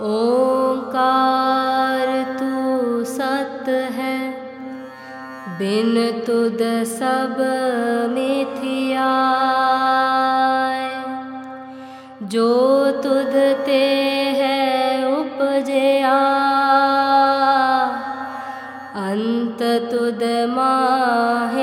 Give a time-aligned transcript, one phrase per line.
[0.00, 2.08] ओंकार
[2.38, 4.14] तू सत है
[5.58, 7.36] बिन तुद सब
[8.12, 9.10] मिथिया।
[12.32, 12.52] जो
[13.02, 13.34] तुद
[13.66, 13.82] ते
[14.38, 14.60] है
[15.08, 16.14] उपजया
[19.02, 21.61] अंत तुद माहे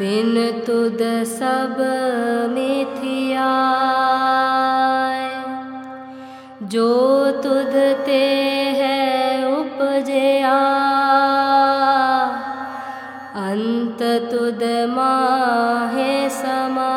[0.00, 0.36] बिन
[0.66, 1.00] तुद
[1.30, 1.80] सब
[2.52, 3.48] मिथिया।
[6.62, 7.74] जो तुद
[8.06, 8.22] ते
[8.78, 9.02] है
[9.56, 10.54] उपजया।
[13.42, 16.94] अंत तुद माहे समा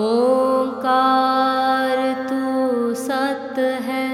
[0.00, 4.08] ओंकार तू सत है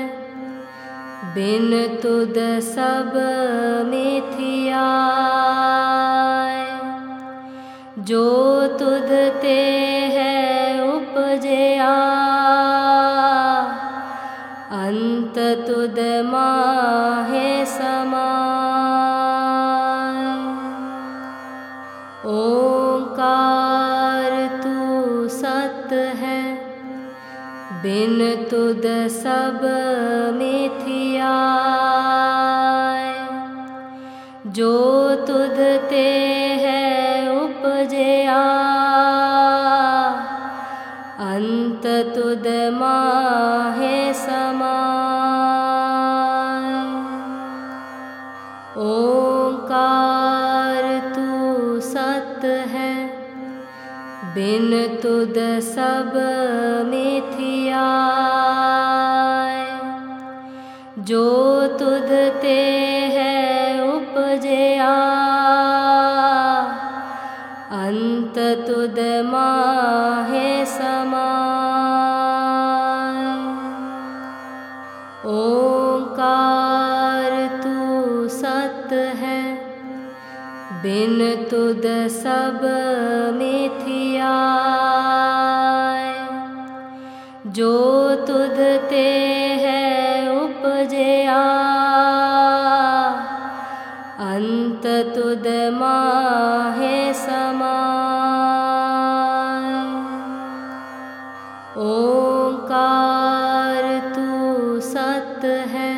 [1.35, 3.12] बिन तुद सब
[29.09, 29.60] सब
[30.35, 31.35] मिथिया।
[34.47, 35.57] जो तुद
[35.91, 36.07] ते
[36.65, 38.43] है उपजया।
[41.21, 44.75] अंत तुद माहे समा
[48.77, 53.07] ओंकार तू सत है
[54.35, 56.13] बिन तुद सब
[81.54, 82.62] तुद सब
[83.34, 84.31] मिथिया
[87.56, 87.75] जो
[88.28, 88.56] तुद
[88.91, 89.03] ते
[89.62, 89.82] है
[90.37, 91.43] उपजया।
[94.26, 97.76] अंत तुद माहे समा
[101.84, 105.44] ओंकार तू सत
[105.75, 105.93] है।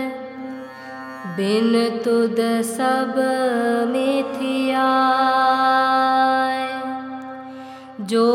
[1.39, 1.72] बिन
[2.05, 3.15] तुद सब
[3.91, 4.84] मिथिया
[8.11, 8.27] जो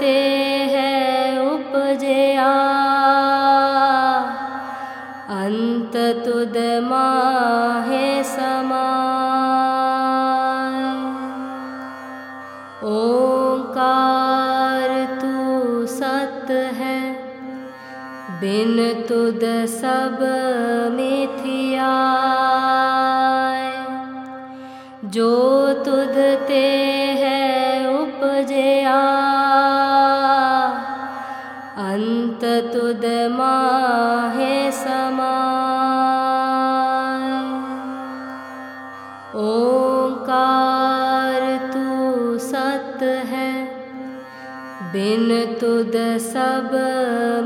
[0.00, 0.18] ते
[0.72, 0.90] है
[1.46, 2.50] उपजया।
[5.36, 8.84] अंत तुद माहे समा
[12.90, 17.00] ओंकार तू सत है
[18.42, 18.76] बिन
[19.08, 19.42] तुद
[19.74, 20.22] सब
[20.96, 21.11] मिथिया
[45.62, 45.92] तुद
[46.22, 46.70] सब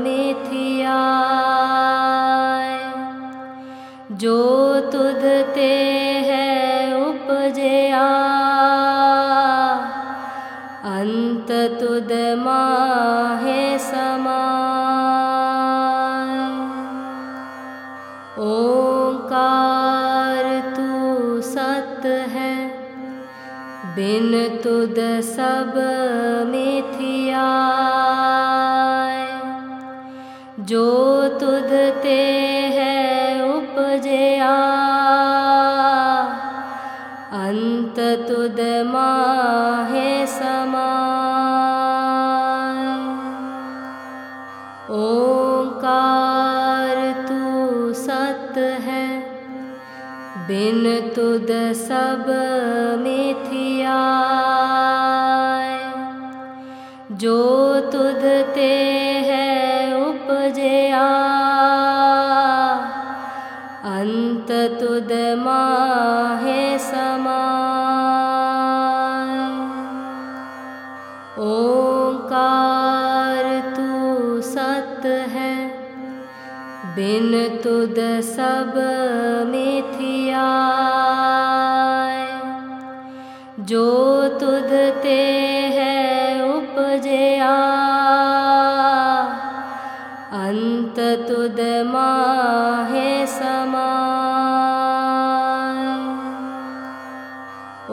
[0.03, 1.01] मिथिया
[4.21, 4.39] जो
[4.91, 5.67] तुद ते
[6.29, 6.47] है
[7.01, 8.07] उपजया।
[10.93, 11.51] अंत
[11.81, 12.11] तुद
[12.45, 14.41] माहे समा
[18.47, 20.45] ओंकार
[20.77, 22.55] तू सत है
[23.97, 24.31] बिन
[24.63, 25.73] तुद सब
[26.49, 26.66] मिथिया
[51.17, 52.25] तुद सब
[53.01, 54.01] मिथिया
[57.21, 57.37] जो
[57.91, 58.25] तुद
[58.55, 58.73] ते
[59.27, 59.47] है
[60.01, 61.07] उपजया।
[63.93, 67.41] अंत तुद माहे समा
[71.47, 75.55] ओंकार तू सत है।
[76.95, 77.31] बिन
[77.63, 77.97] तुद
[78.29, 78.73] सब
[79.51, 80.45] मिथिया
[85.07, 85.15] ते
[85.73, 85.99] है
[86.53, 87.51] उपजया।
[90.39, 93.85] अंत तुद माहे समा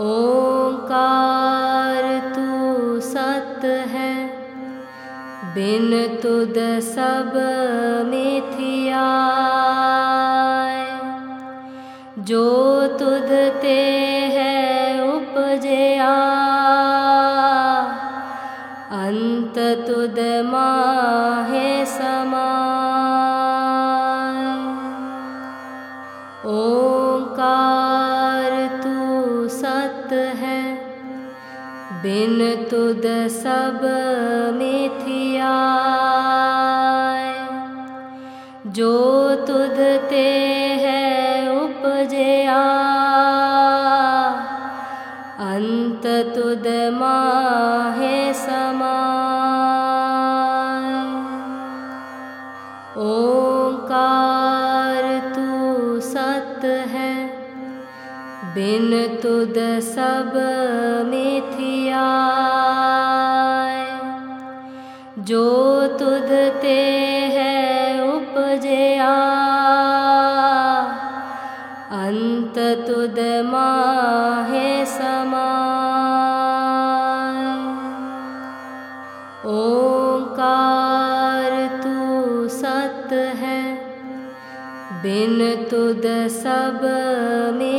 [0.06, 2.02] ओंकार
[3.04, 3.64] सत
[3.94, 4.12] है
[5.54, 5.90] बिन
[6.22, 6.58] तुद
[6.90, 7.32] सब
[8.10, 8.23] मिथिया
[32.74, 33.82] तुद सब
[34.54, 35.50] मिथिया
[38.76, 38.94] जो
[39.48, 39.76] तुद
[40.10, 40.24] ते
[40.84, 41.04] है
[41.58, 42.62] उपजया।
[48.34, 48.96] समा
[53.04, 55.06] ओंकार
[55.36, 57.12] तू सत है
[58.54, 58.90] बिन
[59.22, 59.54] तुद
[59.90, 60.32] सब
[66.64, 67.54] है
[68.08, 69.14] उपजया।
[71.98, 75.50] अंत तुद माहे समा
[79.54, 81.52] ओंकार
[81.82, 81.98] तू
[82.48, 83.60] सत है
[85.02, 85.38] बिन
[85.70, 86.06] तुद
[86.36, 86.80] सब
[87.58, 87.73] मिथिया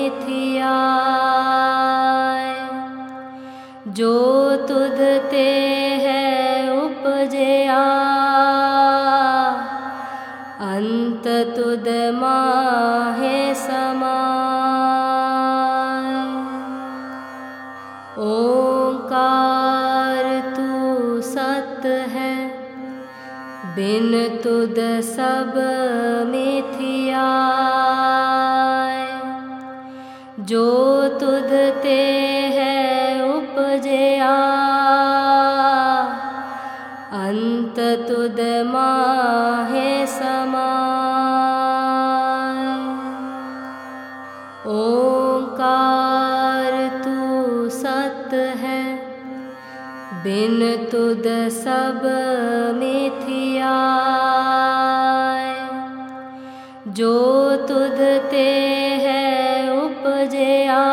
[18.17, 19.15] ओंकार
[20.51, 22.35] तू सत है
[23.75, 24.13] बिन
[24.43, 25.57] तुद सब
[26.29, 27.25] मिथिया
[30.51, 30.67] जो
[31.19, 31.51] तुद
[31.83, 31.99] ते
[32.55, 32.77] है
[33.29, 34.35] उपजया
[37.21, 39.04] अंत तुद माहे
[51.51, 52.01] सब
[52.75, 53.75] मिथिया
[56.87, 57.99] जो तुद
[58.31, 58.47] ते
[59.05, 60.83] है उपजया।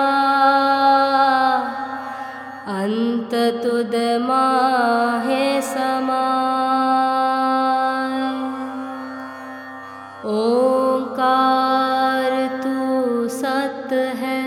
[10.25, 14.43] ओंकार तू सत है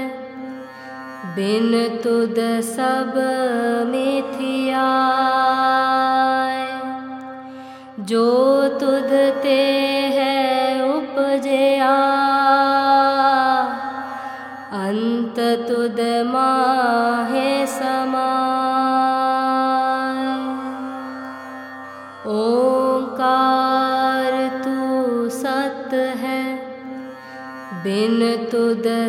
[1.36, 1.72] बिन
[2.04, 3.14] तुद सब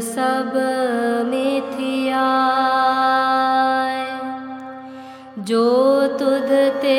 [0.00, 0.52] सब
[1.26, 2.26] मिथिया।
[5.38, 6.48] जो तुद
[6.82, 6.98] ते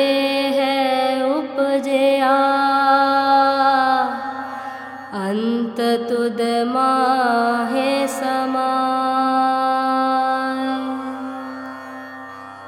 [0.58, 2.36] है उपजया।
[5.14, 8.68] अंत तुद माहे समा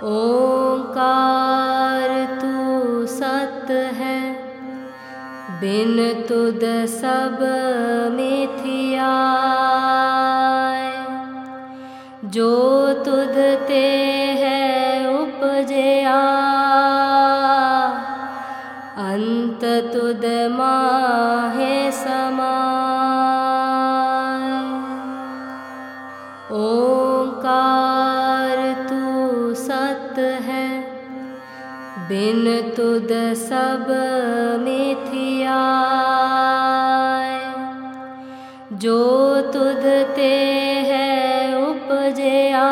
[0.03, 4.33] ओंकार तू सत है
[5.61, 7.39] बिन तुद सब
[32.81, 33.89] तुद सब
[34.61, 35.57] मिथिया
[38.83, 39.01] जो
[39.55, 39.83] तुद
[40.17, 40.29] ते
[40.91, 41.09] है
[41.63, 42.69] उपजया।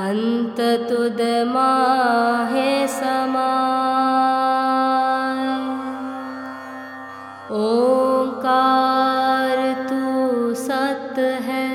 [0.00, 3.50] अंत तुद माहे समा
[7.58, 11.66] ओंकार तू सत है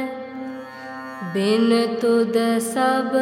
[1.35, 1.69] बिन
[2.01, 2.41] तुद
[2.71, 3.13] सब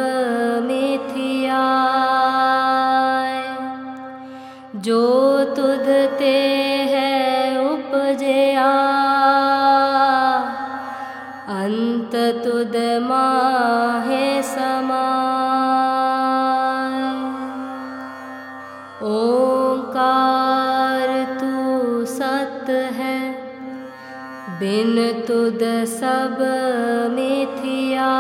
[25.62, 26.38] तुद सब
[27.14, 28.14] मिथिया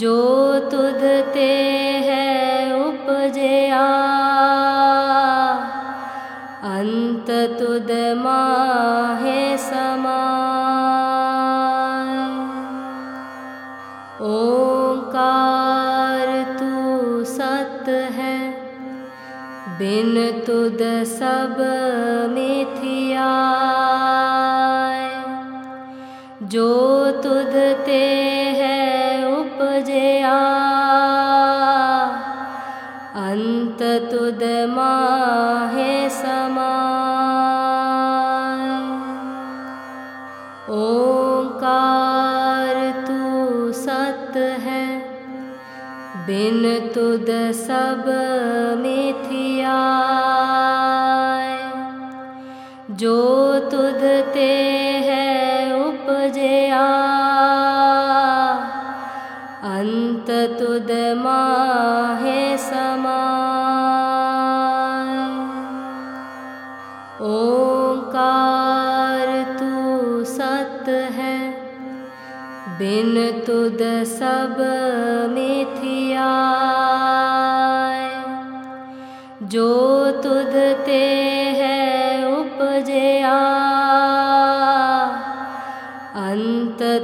[0.00, 0.16] जो
[0.70, 1.00] तुद
[1.34, 1.46] ते
[2.08, 2.26] है
[2.80, 3.86] उपजया।
[6.72, 7.30] अंत
[7.60, 10.20] तुद माहे समा
[14.28, 16.28] ओंकार
[16.60, 18.36] तू सत है
[19.80, 20.14] बिन
[20.46, 21.66] तुद सब
[47.52, 48.04] सब
[48.78, 49.78] मिथिया।
[52.90, 54.00] जो तुद
[54.34, 54.50] ते
[55.08, 56.86] है उपजया।
[59.64, 63.18] अंत तुद माहे समा
[67.20, 71.50] ओंकार तू सत है
[72.78, 74.56] बिन तुद सब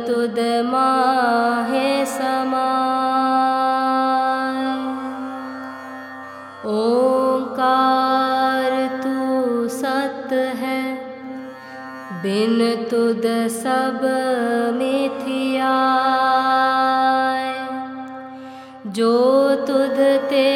[0.06, 2.66] तुद माहे समा
[6.73, 8.73] ओंकार
[9.04, 10.82] तू सत है
[12.23, 12.58] बिन
[12.90, 14.00] तुद सब
[14.78, 15.75] मिथिया।
[18.96, 19.14] जो
[19.68, 19.99] तुद
[20.30, 20.49] ते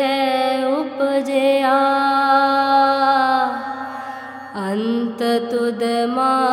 [0.00, 0.18] है
[0.72, 1.78] उपजया
[4.62, 6.49] अंत तुद माहे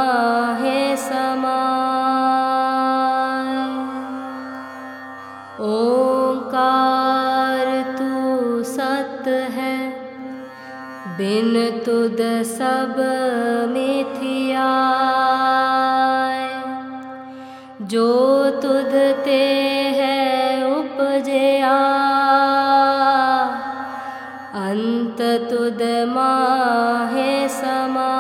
[13.74, 14.72] मिथिया
[17.92, 18.10] जो
[18.62, 18.94] तुद
[19.26, 19.44] ते
[19.98, 20.18] है
[20.72, 21.78] उपजया।
[24.62, 28.14] अंत तुद माहे समा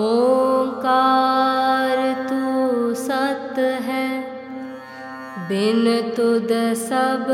[0.00, 1.98] ओंकार
[2.30, 2.42] तू
[2.94, 4.08] सत है
[5.48, 5.84] बिन
[6.16, 6.52] तुद
[6.82, 7.26] सब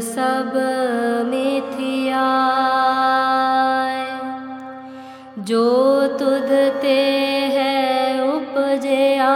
[0.00, 0.52] सब
[1.26, 2.26] मिथिया
[5.38, 5.66] जो
[6.18, 6.50] तुद
[6.82, 6.98] ते
[7.56, 7.74] है
[8.28, 9.32] उपजया।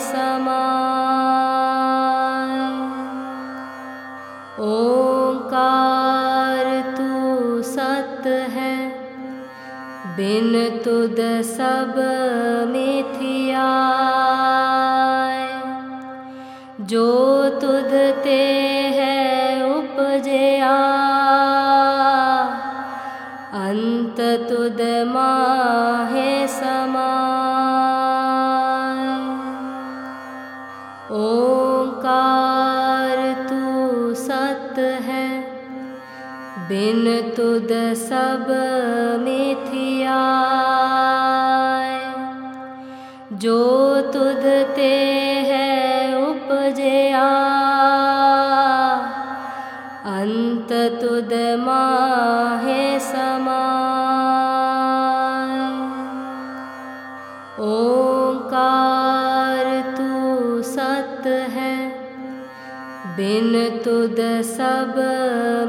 [0.00, 0.64] समा
[4.66, 6.66] ओंकार
[6.96, 8.76] तू सत है
[10.16, 10.52] बिन
[10.84, 11.94] तुद सब
[31.98, 35.24] ओंकार तू सत है।
[36.68, 37.04] बिन
[37.36, 38.46] तुद सब
[39.22, 40.20] मिथिया
[43.42, 43.58] जो
[44.14, 44.44] तुद
[44.76, 44.92] ते
[45.48, 45.66] है
[46.22, 47.26] उपजया।
[50.14, 51.97] अंत तुद माहे
[63.38, 64.94] बिनुद सब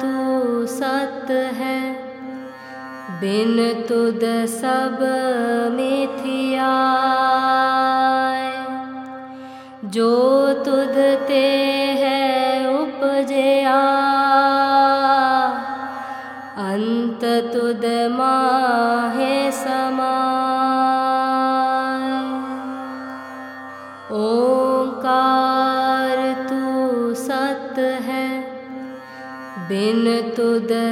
[0.00, 1.92] तू सत है
[3.20, 5.29] बिन तुद सब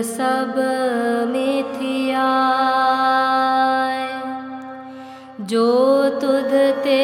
[0.03, 0.55] सब
[1.29, 2.29] मिथिया।
[5.41, 6.51] जो तुद
[6.85, 7.01] ते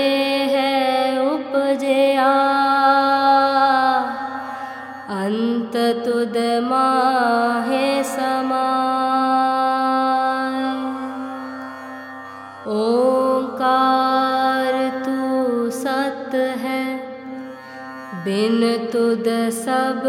[0.54, 2.32] है उपजया।
[5.10, 8.64] अंत तुद माहे समा
[12.66, 16.96] ओंकार तू सत है
[18.24, 20.02] बिन तुद सब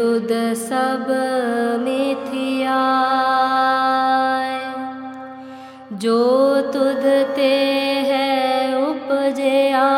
[0.00, 1.08] तुद सब
[1.80, 2.76] मिथिया
[6.02, 6.20] जो
[6.74, 7.02] तुद
[7.36, 7.48] ते
[8.10, 8.28] है
[8.82, 9.88] उपजया।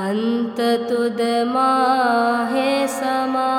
[0.00, 3.50] अंत तुद माहे समा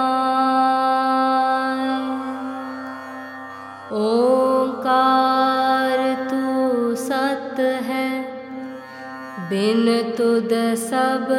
[4.00, 8.10] ओंकार तू सत है
[9.52, 9.86] बिन
[10.18, 10.58] तुद
[10.90, 11.32] सब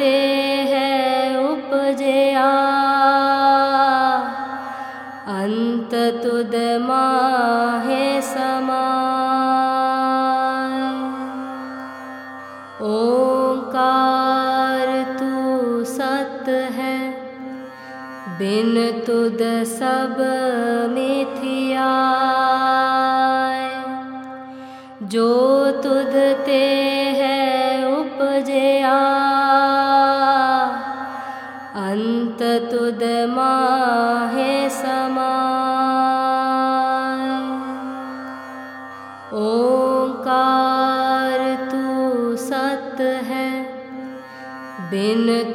[0.00, 0.90] है
[1.44, 2.50] उपजया।
[5.36, 8.86] अंत तुद माहे समा
[12.90, 15.34] ओंकार तू
[15.84, 16.96] सत है
[18.38, 18.74] बिन
[19.06, 20.16] तुद सब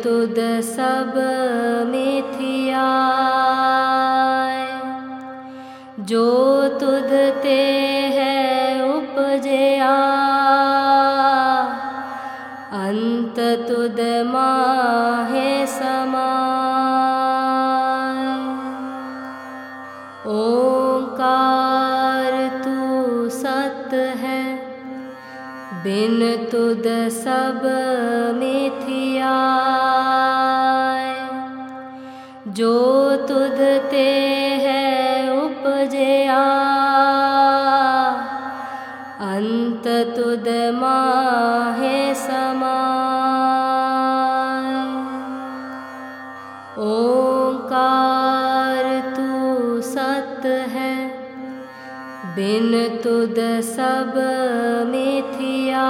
[0.05, 1.13] तुद सब
[1.91, 2.89] मिथिया
[6.09, 6.25] जो
[6.79, 7.13] तुद
[7.43, 7.61] ते
[8.17, 8.35] है
[8.89, 9.95] उपजया।
[12.81, 13.39] अंत
[13.69, 16.29] तुद माहे समा
[20.35, 24.43] ओंकार तू सत है
[25.83, 26.19] बिन
[26.51, 26.87] तुद
[27.17, 27.65] सब
[53.63, 54.13] सब
[54.89, 55.87] मिथिया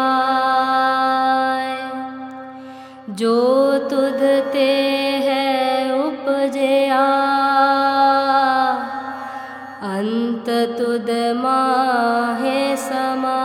[3.19, 3.38] जो
[3.89, 4.21] तुद
[4.54, 4.71] ते
[5.25, 5.45] है
[5.99, 7.06] उपजया।
[9.89, 13.41] अंत तुद माहे समा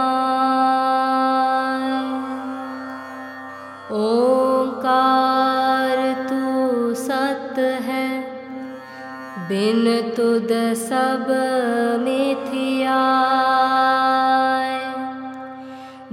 [4.00, 8.08] ओंकार तू सत है
[9.48, 9.84] बिन
[10.16, 10.52] तुद
[10.82, 11.26] सब
[12.04, 12.98] मिथिया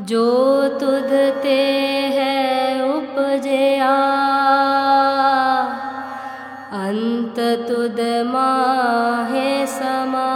[0.09, 0.27] जो
[1.43, 1.55] ते
[2.17, 2.35] है
[2.91, 3.95] उपजया।
[9.71, 10.29] समा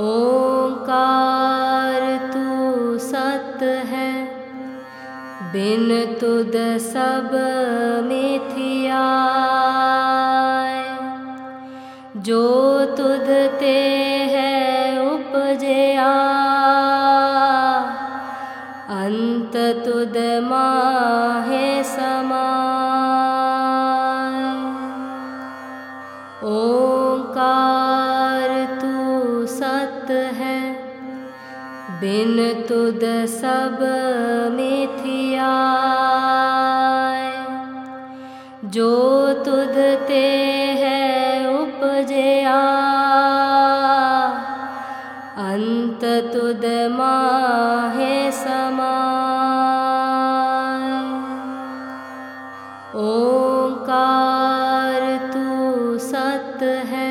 [0.00, 2.04] ओंकार
[2.34, 4.10] तू सत है
[5.52, 5.88] बिन
[6.20, 6.52] तुद
[6.88, 7.30] सब
[8.08, 8.21] मिथिया
[32.72, 33.80] तुद सब
[34.52, 35.48] मिथिया
[38.74, 38.92] जो
[39.46, 39.74] तुद
[40.08, 40.20] ते
[40.82, 41.02] है
[41.56, 42.60] उपजया।
[53.02, 55.02] ओंकार
[56.92, 57.10] है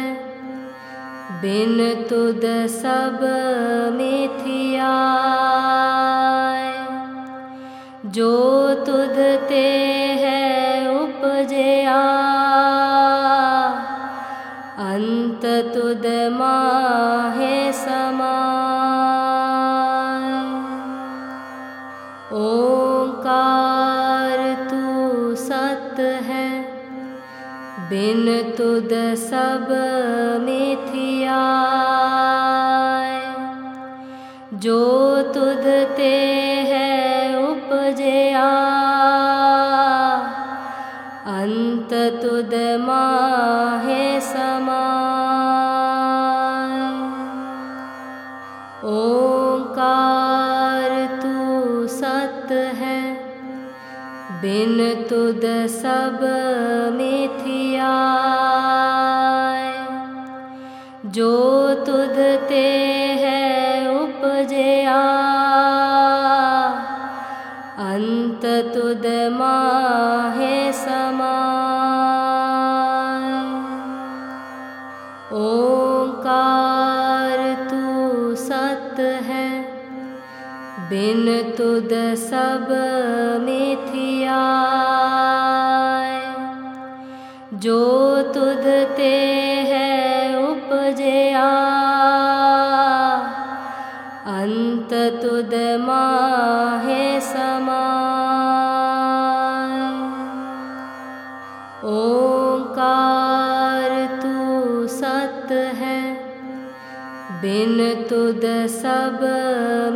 [1.42, 1.78] बिन
[2.10, 3.20] तुद सब
[22.34, 26.46] ओंकार तू सत है
[27.90, 28.26] बिन
[28.58, 29.68] तुद सब
[30.46, 30.51] मिथिया
[54.42, 54.78] बिन
[55.10, 56.22] तुद सब
[56.94, 57.90] मिथिया
[61.18, 61.34] जो
[61.88, 62.18] तुद
[62.50, 62.64] ते
[63.24, 63.44] है
[63.98, 65.04] उपजया।
[67.86, 69.06] अंत तुद
[69.38, 71.38] माहे समा
[75.42, 79.00] ओंकार तू सत
[79.30, 79.48] है
[80.92, 81.26] बिन
[81.58, 81.94] तुद
[82.28, 82.68] सब
[83.46, 83.61] मिथिया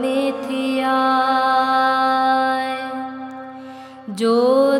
[0.02, 1.00] मिथिया
[4.20, 4.38] जो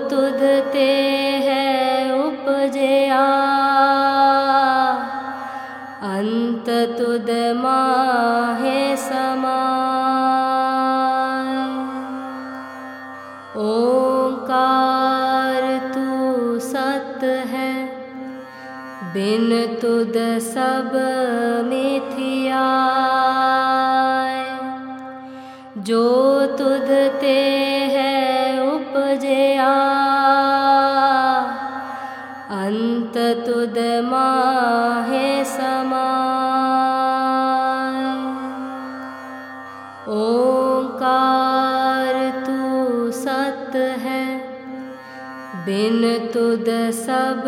[0.10, 0.42] तुद
[0.74, 0.90] ते
[1.46, 1.66] है
[2.20, 3.26] उपजया।
[6.10, 9.62] अंत तुद माहे समा
[13.66, 15.64] ओंकार
[15.96, 16.08] तू
[16.60, 17.24] सत
[17.54, 17.74] है
[19.14, 19.50] बिन
[19.82, 20.92] तुद सब
[34.02, 36.06] माहे समा
[40.16, 44.24] ओंकार तू सत है
[45.66, 46.02] बिन
[46.34, 46.66] तुद
[47.00, 47.44] सब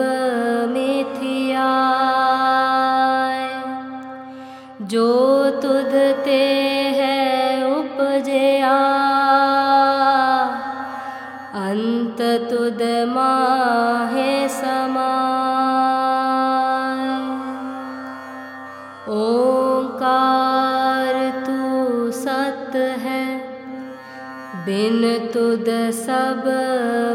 [25.38, 26.45] तुद सब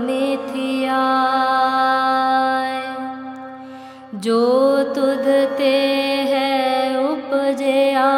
[0.02, 0.98] मिथिया
[4.14, 4.42] जो
[4.96, 5.24] तुद
[5.58, 5.72] ते
[6.32, 6.52] है
[7.06, 8.10] उपजया।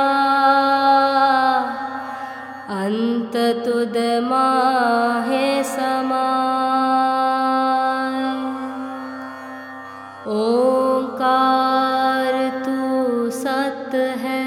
[5.65, 6.27] समा
[10.35, 12.37] ओंकार
[12.67, 14.45] तू सत है।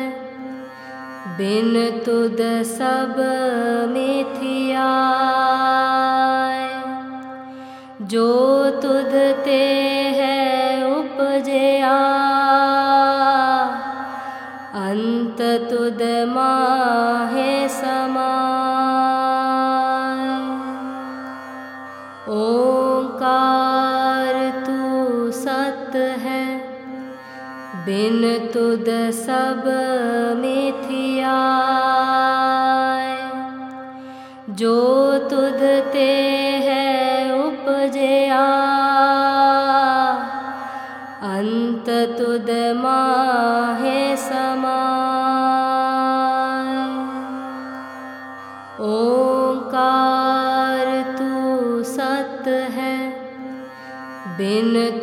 [1.38, 1.74] बिन
[2.06, 3.16] तुद सब
[3.90, 5.27] मिथिया
[8.18, 9.12] जो तुद
[9.46, 9.64] ते
[10.18, 10.38] है
[10.92, 11.98] उपजया।
[14.80, 18.32] अंत तुद माहे समा
[22.38, 24.80] ओंकार तू
[25.42, 26.44] सत है
[27.86, 28.22] बिन
[28.54, 29.62] तुद सब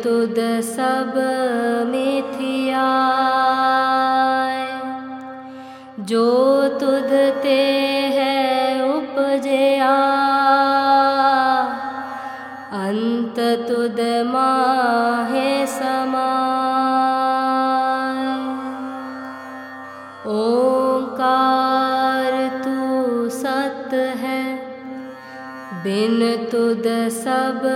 [0.05, 1.13] तुद सब
[1.91, 2.89] मिथिया
[6.09, 6.25] जो
[6.79, 7.13] तुद
[7.43, 7.55] ते
[8.17, 8.35] है
[8.89, 9.95] उपजया।
[12.81, 13.39] अंत
[13.69, 16.29] तुद माहे समा
[20.35, 22.77] ओंकार तू
[23.39, 24.43] सत है
[25.83, 26.19] बिन
[26.51, 26.87] तुद
[27.17, 27.67] सब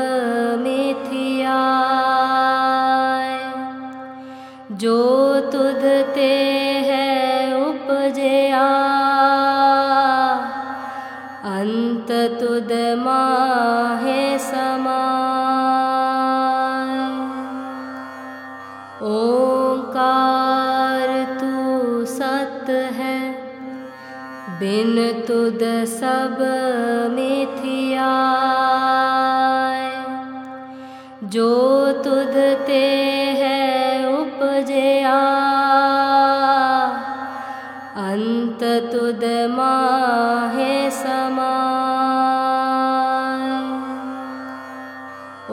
[25.86, 26.38] सब
[27.14, 28.12] मिथिया
[31.26, 31.50] जो
[32.04, 32.36] तुद
[32.68, 32.84] ते
[33.40, 33.60] है
[34.14, 35.20] उपजया।
[38.04, 41.54] अंत तुद माहे समा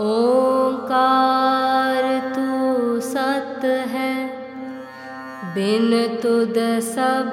[0.05, 4.15] ओंकार तू सत है।
[5.55, 5.91] बिन
[6.23, 7.33] तुद सब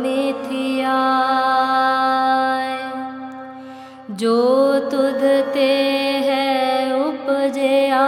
[0.00, 0.96] मिथिया
[4.20, 4.38] जो
[5.54, 5.66] ते
[6.28, 6.46] है
[7.02, 8.06] उपजया।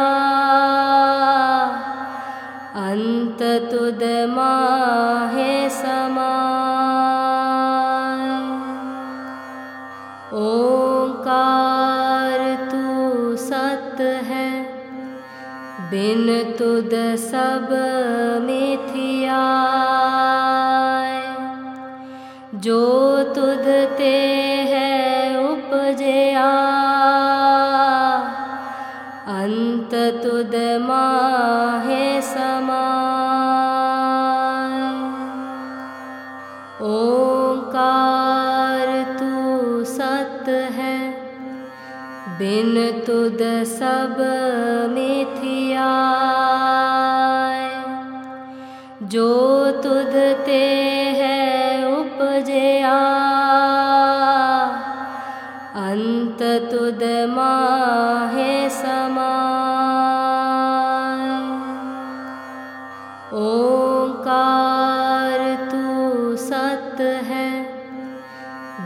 [5.74, 6.32] समा
[10.38, 12.42] ओंकार
[12.72, 14.48] तू सत है
[15.90, 16.26] बिन
[16.58, 16.90] तुद
[17.26, 17.68] सब
[18.46, 18.59] मिथिया
[43.10, 44.18] तुद सब
[44.90, 45.86] मिथिया
[49.12, 49.30] जो
[49.84, 50.12] तुद
[50.46, 50.58] ते
[51.20, 51.38] है
[51.92, 52.98] उपजया।
[55.82, 59.32] अंत तुद माहे समा
[63.40, 65.42] ओंकार
[65.72, 67.50] तू सत है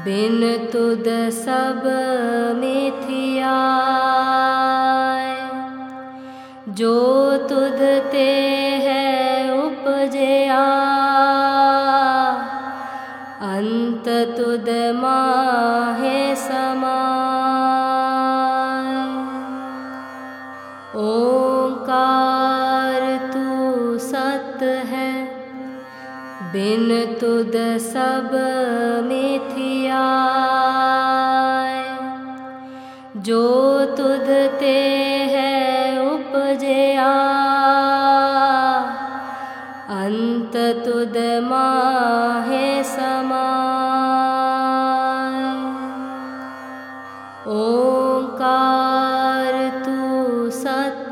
[0.06, 0.40] बिन
[0.72, 1.12] तुद
[1.44, 1.86] सब
[8.14, 9.04] है
[9.58, 10.64] उपजया।
[13.48, 17.00] अंत तुद माहे समा
[21.04, 23.02] ओंकार
[23.34, 23.48] तू
[23.98, 25.10] सत है
[26.52, 26.88] बिन
[27.20, 28.30] तुद सब
[29.08, 29.23] मिथिया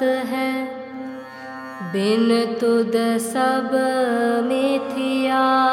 [0.02, 0.64] है?
[1.92, 3.70] बिन तुद सब
[4.44, 5.72] मिथिया।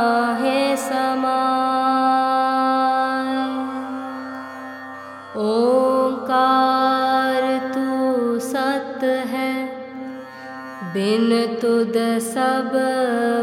[10.96, 11.32] बिन
[11.62, 12.76] तुद सब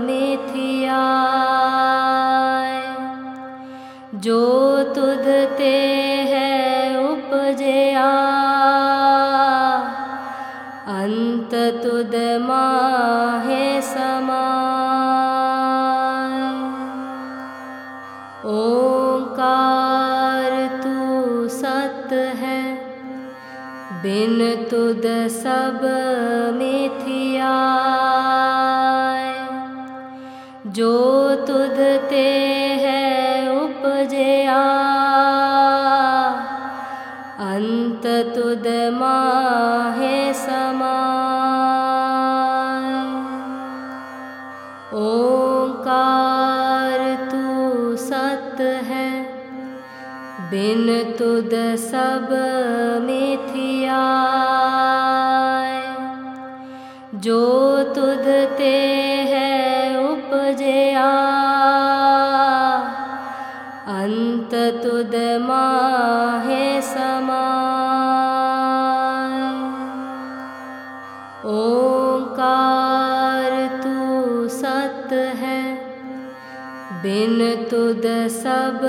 [0.04, 1.00] मिथिया।
[4.14, 5.26] जो तुद
[5.58, 5.74] ते
[6.30, 6.54] है
[7.08, 8.06] उपजया।
[10.94, 14.46] अंत तुद माहे समा
[18.54, 22.62] ओंकार तू सत है
[24.02, 25.80] बिन तुद सब
[51.76, 52.28] सब
[53.02, 54.02] मिथिया।
[57.14, 58.78] जो तुदते
[59.30, 61.10] है उपजया।
[63.88, 67.42] अन्त तुद माहे समा
[71.44, 75.74] ओंकार तू सत है
[77.02, 78.80] बिन तुद सब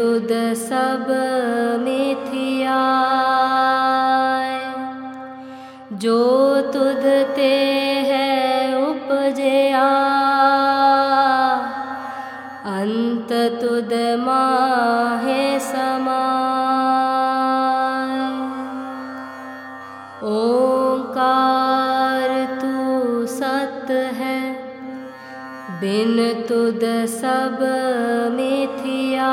[0.00, 1.08] तुद सब
[1.80, 2.76] मिथिया
[6.02, 6.20] जो
[6.74, 7.02] तुद
[7.36, 7.48] ते
[8.08, 8.28] है
[8.82, 9.88] उपजया।
[12.72, 16.22] अंत तुद माहे समा
[20.30, 22.32] ओंकार
[22.62, 24.38] तू सत है।
[25.82, 26.16] बिन
[26.48, 27.58] तुद सब
[28.34, 29.28] मिथिया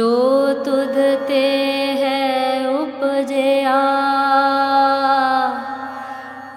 [0.00, 0.94] जो तुद
[1.28, 1.46] ते
[2.02, 2.20] है
[2.74, 3.80] उपजया।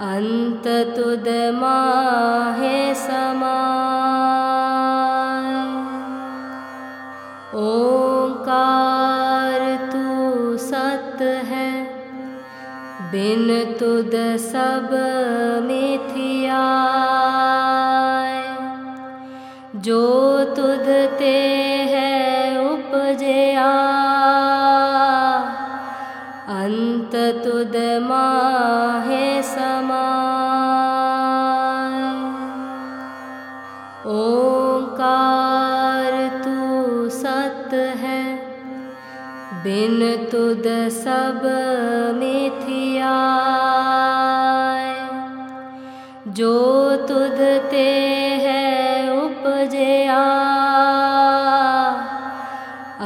[0.05, 3.57] अंत तुद माहे समा
[7.63, 11.69] ओंकार तू सत है
[13.11, 13.47] बिन
[13.79, 14.89] तुद सब
[40.33, 41.41] तुद सब
[42.19, 43.17] मिथिया
[46.37, 46.53] जो
[47.07, 47.41] तुद
[47.71, 47.83] ते
[48.45, 48.63] है
[49.17, 50.23] उपजया।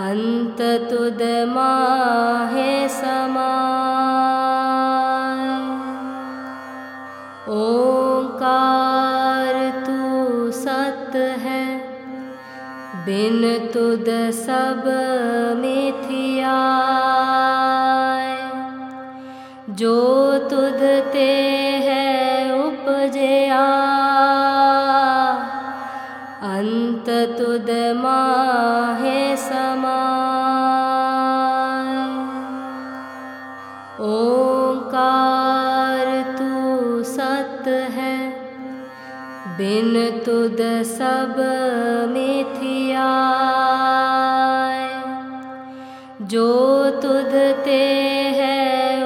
[0.04, 0.62] अंत
[0.92, 3.52] तुद माहे समा
[7.58, 10.00] ओंकार तू
[10.62, 11.66] सत है
[13.06, 13.42] बिन
[13.74, 14.10] तुद
[14.40, 14.90] सब
[40.86, 41.36] सब
[42.12, 43.10] मिथिया
[46.32, 46.48] जो
[47.02, 47.34] तुद
[47.66, 47.84] ते
[48.38, 48.56] है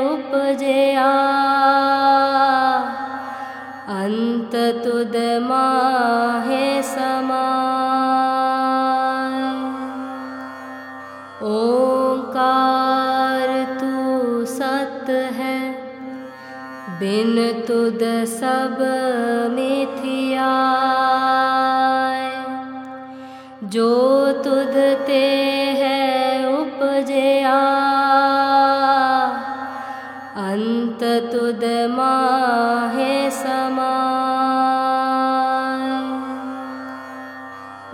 [0.06, 1.10] उपजया।
[3.96, 7.44] अंत तुद माहे समा
[11.50, 13.50] ओंकार
[13.82, 15.60] तू सत है
[17.02, 17.36] बिन
[17.68, 18.02] तुद
[18.34, 18.78] सब
[19.56, 20.50] मिथिया
[23.74, 23.90] जो
[25.08, 25.20] ते
[25.80, 26.00] है
[26.54, 27.60] उपजया।
[30.44, 33.94] अंत तुद माहे समा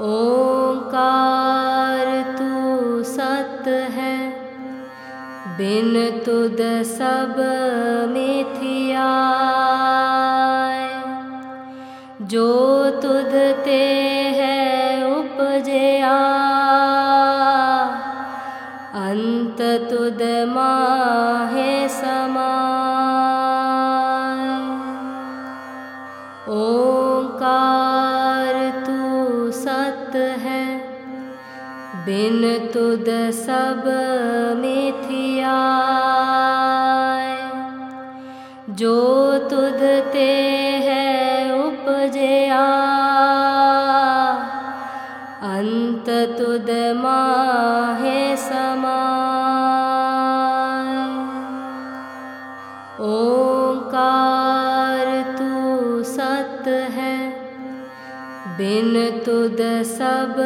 [0.07, 2.07] ओंकार
[2.39, 4.17] तू सत है
[5.57, 5.93] बिन
[6.25, 6.57] तुद
[6.95, 7.35] सब
[32.77, 33.85] तुद सब
[34.57, 35.53] मिथिया
[38.79, 38.97] जो
[39.51, 39.79] तुद
[40.13, 40.25] ते
[40.87, 41.05] है
[41.59, 42.65] उपजया।
[45.49, 48.99] अंत तुद माहे समा
[53.07, 55.09] ओंकार
[55.39, 57.15] तू सत है
[58.59, 58.93] बिन
[59.25, 59.65] तुद
[59.97, 60.39] सब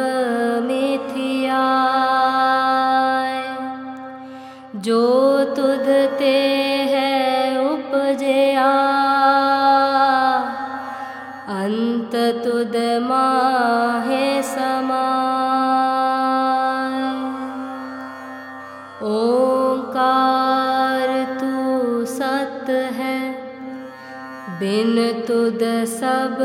[25.86, 26.38] सब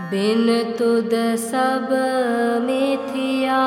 [0.00, 0.46] बिन
[0.78, 1.88] तुद सब
[2.64, 3.64] मिथिया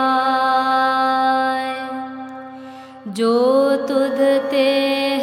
[3.17, 3.35] जो
[3.87, 4.19] तुद
[4.51, 4.67] ते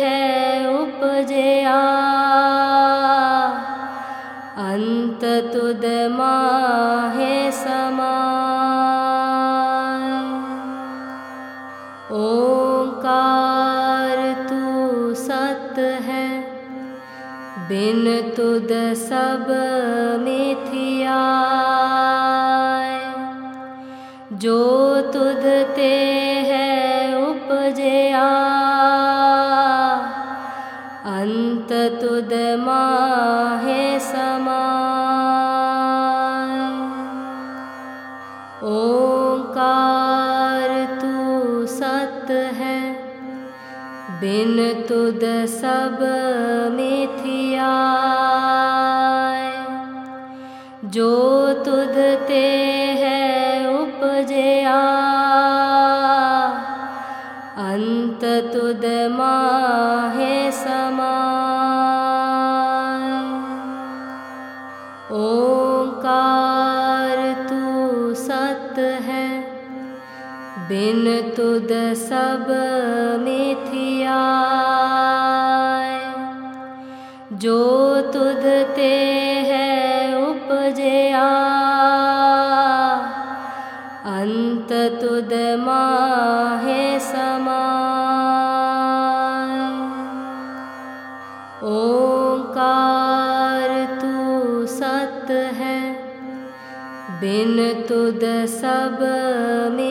[0.02, 0.20] है
[0.74, 1.78] उपजया।
[12.20, 14.62] ओंकार तू
[15.14, 16.26] सत है
[17.68, 18.04] बिन
[18.36, 19.46] तुद सब
[44.91, 45.99] तुद सब
[46.76, 47.74] मिथिया
[50.95, 51.11] जो
[51.66, 52.41] तुद ते
[53.03, 53.20] है
[53.74, 54.80] उपजया।
[57.66, 58.24] अंत
[58.55, 61.14] तुद माहे समा
[65.20, 67.62] ओंकार तू
[68.24, 68.76] सत
[69.07, 69.24] है
[70.68, 71.05] बिन
[71.36, 71.72] तुद
[72.03, 72.47] सब
[78.81, 78.93] ते
[79.47, 79.70] है
[80.26, 81.24] उपजया।
[84.12, 84.70] अंत
[85.01, 85.33] तुद
[85.64, 87.64] माहे समा
[91.72, 93.70] ओंकार
[94.01, 94.16] तू
[94.76, 95.78] सत है
[97.20, 97.57] बिन
[97.89, 98.24] तुद
[98.57, 98.99] सब
[99.76, 99.89] मिथिया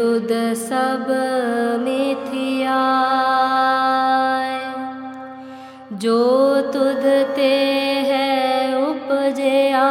[0.00, 1.08] तुद सब
[1.80, 2.76] मिथिया
[6.02, 6.20] जो
[6.74, 7.02] तुद
[7.36, 7.48] ते
[8.10, 8.28] है
[8.82, 9.88] उपजया।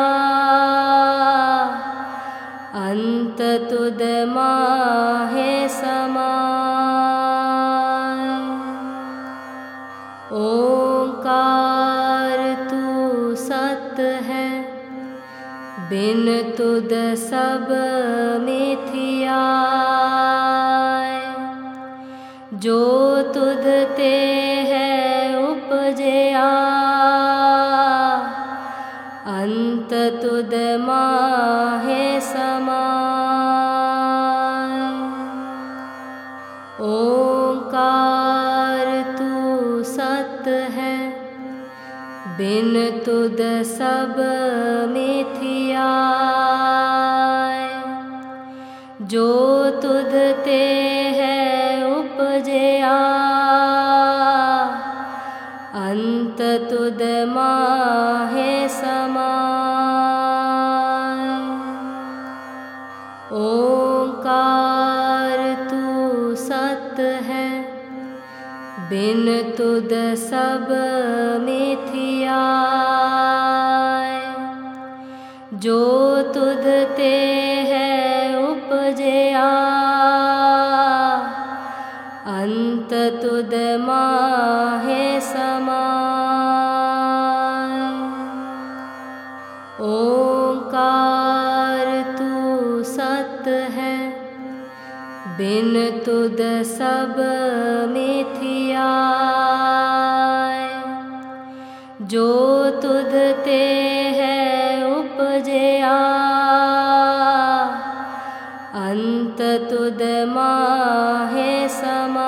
[2.82, 6.32] अंत तुद माहे समा
[10.40, 12.42] ओंकार
[12.72, 14.48] तू सत है
[15.92, 16.26] बिन
[16.58, 16.98] तुद
[17.28, 17.70] सब
[43.64, 44.16] सब
[44.92, 45.88] मिथिया
[49.12, 49.30] जो
[49.82, 50.14] तुद
[50.46, 50.62] ते
[51.18, 51.38] है
[51.92, 52.98] उपजया।
[55.82, 59.32] अंत तुद माहे समा
[63.40, 65.40] ओंकार
[65.70, 67.00] तू सत
[67.30, 67.48] है
[68.90, 69.26] बिन
[69.58, 69.90] तुद
[70.20, 70.68] सब
[96.20, 97.16] तुद सब
[97.90, 98.88] मिथिया
[102.12, 102.32] जो
[102.82, 103.14] तुद
[103.46, 103.60] ते
[104.18, 104.40] है
[104.88, 105.94] उपजया।
[108.82, 110.04] अंत तुद
[110.34, 112.28] माहे समा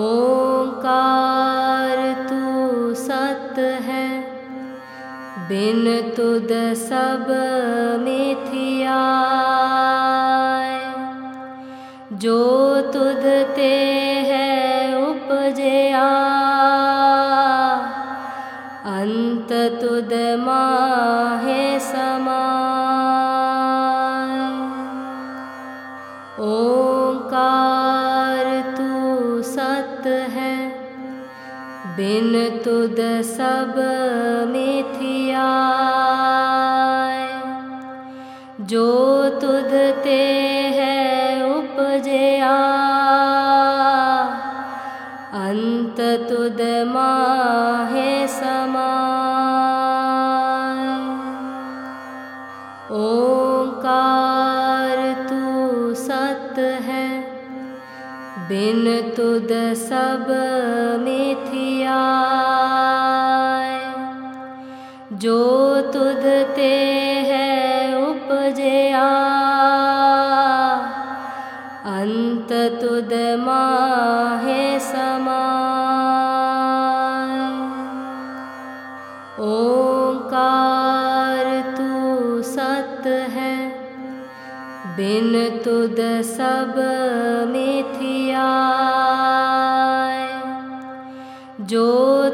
[0.00, 3.58] ओंकार तू सत
[3.88, 4.08] है
[5.48, 6.52] बिन तुद
[6.82, 7.26] सब
[31.98, 32.34] बिन
[32.64, 33.78] तुद सब
[34.48, 35.46] मिथिया।
[38.60, 38.84] जो
[39.40, 39.72] तुद
[40.04, 40.20] ते
[40.76, 41.00] है
[41.54, 42.52] उपजया।
[45.40, 48.92] अंत तुद माहे समा
[53.00, 57.08] ओंकार तू सत है
[58.48, 58.84] बिन
[59.16, 60.26] तुद सब
[85.68, 86.76] तुद सब
[87.48, 88.44] मिथिया
[91.70, 91.88] जो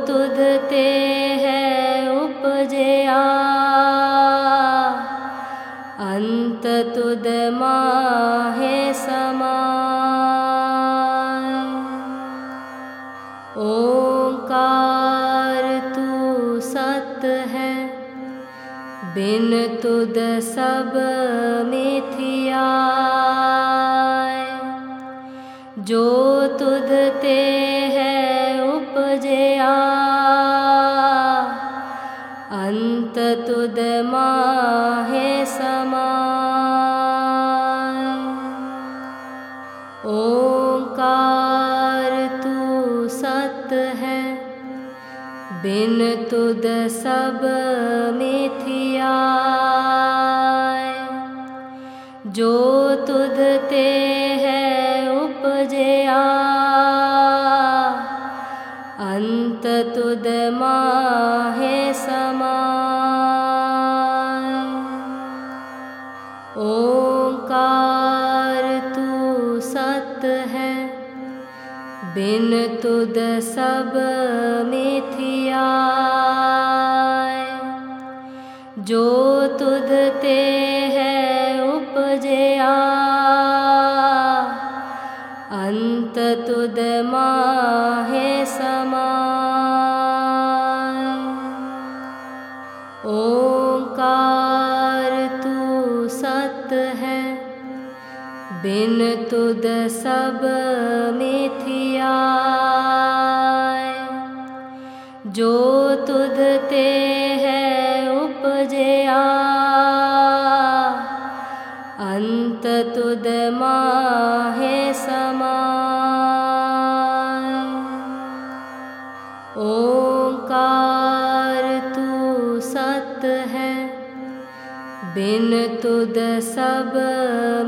[0.09, 0.37] तुद
[0.71, 0.83] ते
[1.45, 1.63] है
[2.19, 3.23] उपजया।
[13.65, 15.67] ओंकार
[15.97, 17.25] तू सत
[17.55, 17.73] है
[19.15, 19.51] बिन
[19.83, 20.15] तुद
[20.51, 20.93] सब
[46.89, 47.41] सब
[72.83, 73.15] तुद
[73.47, 73.93] सब
[74.69, 75.67] मिथिया
[78.89, 79.07] जो
[79.59, 79.91] तुद
[80.23, 80.39] ते
[80.95, 81.15] है
[81.69, 82.73] उपजया।
[85.59, 89.11] अंत तुद माहे समा
[93.15, 95.13] ओंकार
[95.43, 97.21] तू सत है
[98.63, 98.99] बिन
[99.31, 100.41] तुद सब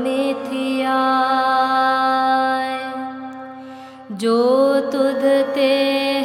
[0.03, 1.01] मिथिया
[4.21, 4.39] जो
[4.91, 5.23] तुद
[5.55, 5.71] ते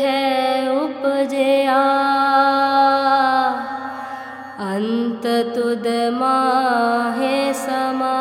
[0.03, 0.23] है
[0.77, 1.81] उपजया।
[4.67, 8.19] अंत तुद माहे समा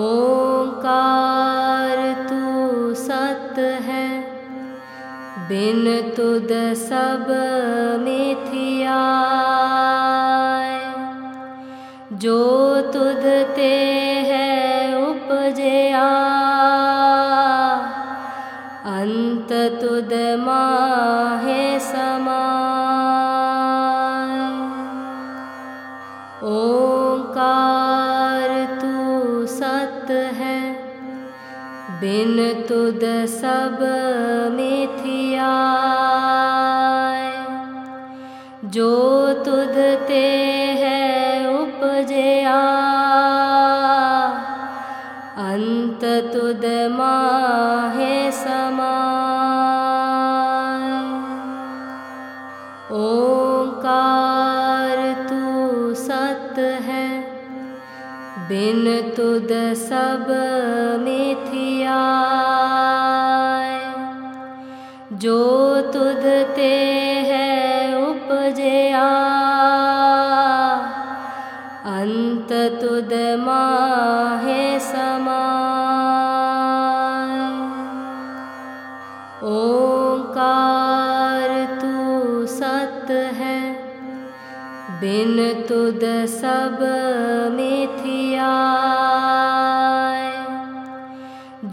[0.00, 1.98] ओंकार
[2.30, 2.42] तू
[2.94, 4.08] सत है
[5.48, 5.84] बिन
[6.16, 7.26] तुद सब
[13.60, 13.72] ते
[14.26, 16.04] है उपजया।
[18.90, 19.50] अंत
[19.80, 20.12] तुद
[20.44, 22.44] माहे समा
[26.50, 28.94] ओंकार तू
[29.56, 30.08] सत
[30.40, 30.58] है
[32.00, 32.36] बिन
[32.68, 33.04] तुद
[33.36, 33.78] सब
[59.20, 60.28] तुद सब
[61.00, 61.96] मिथिया
[65.22, 65.40] जो
[65.94, 66.22] तुद
[66.56, 66.68] ते
[67.30, 67.48] है
[68.04, 69.08] उपजया।
[79.50, 81.52] ओंकार
[81.82, 83.10] तू सत
[83.40, 83.58] है
[85.00, 85.36] बिन
[85.68, 86.06] तुद
[86.36, 86.78] सब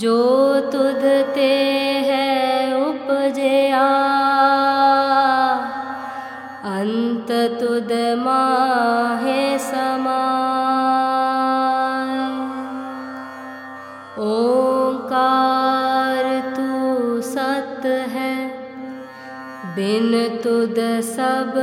[0.07, 1.51] ो तुदते
[2.07, 2.27] है
[2.81, 3.87] उपजया।
[6.71, 7.91] अन्त तुद
[8.25, 10.21] माहे समा
[14.27, 16.69] ओंकार तू
[17.31, 18.33] सत है
[19.75, 20.11] बिन
[20.43, 20.79] तुद
[21.09, 21.53] सब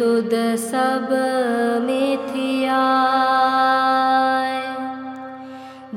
[0.00, 1.08] तुद सब
[1.86, 2.84] मिथिया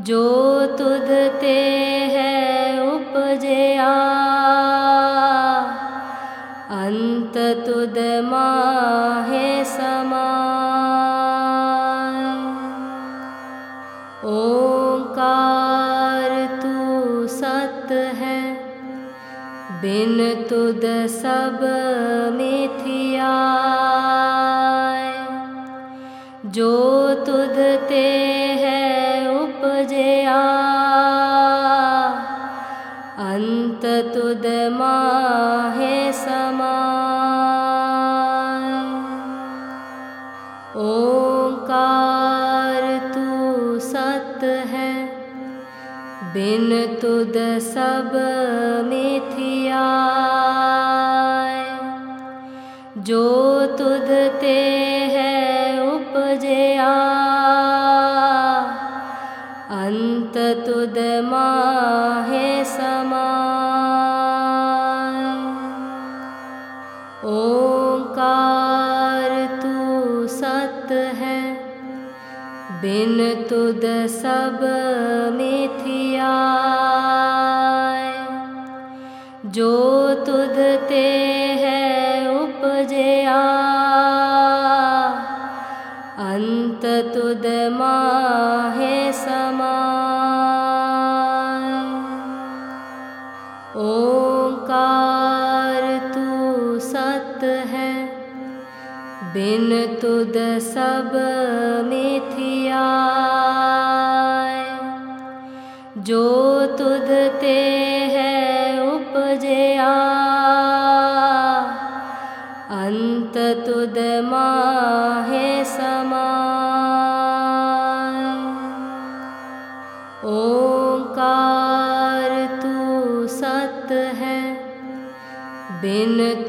[0.07, 0.23] जो
[0.77, 1.59] तुद ते
[2.15, 2.33] है
[2.87, 3.93] उपजया।
[6.79, 7.37] अंत
[7.67, 10.27] तुद माहे समा
[14.33, 16.75] ओंकार तू
[17.37, 18.41] सत है
[19.81, 20.17] बिन
[20.49, 20.85] तुद
[21.15, 21.65] सब
[47.61, 48.11] सब
[48.87, 49.85] मिथिया
[53.07, 53.23] जो
[53.77, 54.09] तुद
[54.41, 54.59] ते
[55.13, 55.31] है
[55.87, 56.91] उपजया।
[59.77, 63.25] अंत तुद माहे समा
[67.31, 69.33] ओंकार
[69.63, 70.91] तू सत
[71.21, 71.41] है
[72.83, 73.17] बिन
[73.49, 73.83] तुद
[74.15, 74.59] सब
[75.37, 76.31] मिथिया
[79.55, 79.73] जो
[80.89, 81.01] ते
[81.63, 81.81] है
[82.37, 83.41] उपजया।
[89.17, 89.75] समा
[93.81, 95.85] ओंकार
[96.15, 97.43] तू सत
[97.73, 97.91] है
[99.33, 99.69] बिन
[100.01, 100.33] तुद
[100.69, 101.11] सब
[101.89, 102.02] मिथिया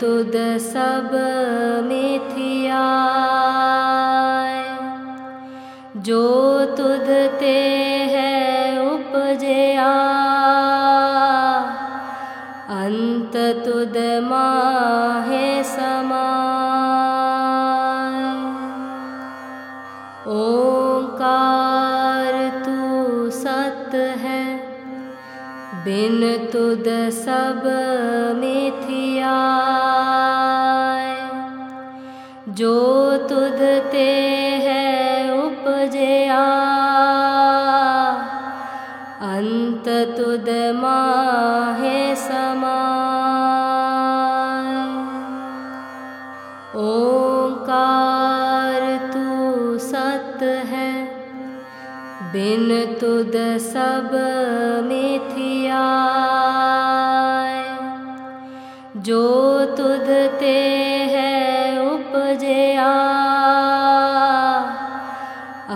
[0.05, 1.13] तुद सब
[1.85, 2.81] मिथिया
[6.07, 6.25] जो
[6.79, 7.07] तुद
[7.41, 7.53] ते
[8.15, 8.33] है
[8.87, 9.93] उपजया।
[12.77, 16.27] अंत तुद माहे समा
[20.35, 22.37] ओंकार
[22.67, 23.95] तू सत
[24.25, 24.45] है
[25.87, 26.21] बिन
[26.53, 26.85] तुद
[27.25, 27.65] सब
[53.35, 54.11] तुद सब
[54.89, 55.79] मिथिया
[59.07, 59.23] जो
[59.79, 60.07] तुद
[60.41, 60.53] ते
[61.15, 61.33] है
[61.87, 62.93] उपजया।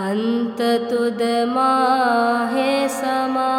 [0.03, 3.51] अंत तुद माहे समा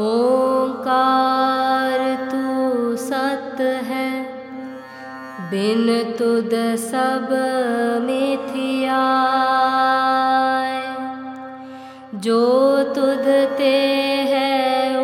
[0.00, 2.00] ओंकार
[2.32, 4.08] तू सत है
[5.52, 5.86] बिन
[6.18, 7.30] तुद सब
[8.08, 9.04] मिथिया
[12.24, 12.40] जो
[13.58, 13.76] ते
[14.30, 14.48] है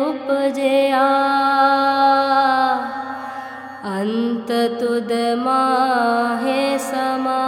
[0.01, 1.05] उपजया।
[3.91, 7.39] अंत तुद माहे समा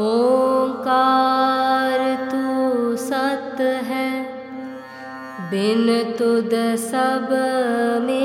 [0.00, 3.60] ओंकार तू सत
[3.90, 4.10] है
[5.52, 5.86] बिन
[6.18, 6.52] तुद
[6.84, 7.32] सब
[8.06, 8.21] मिथिया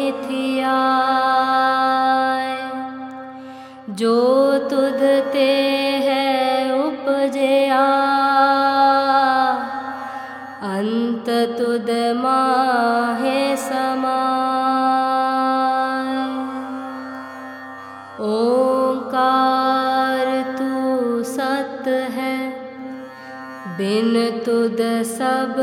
[24.47, 25.55] तुद सब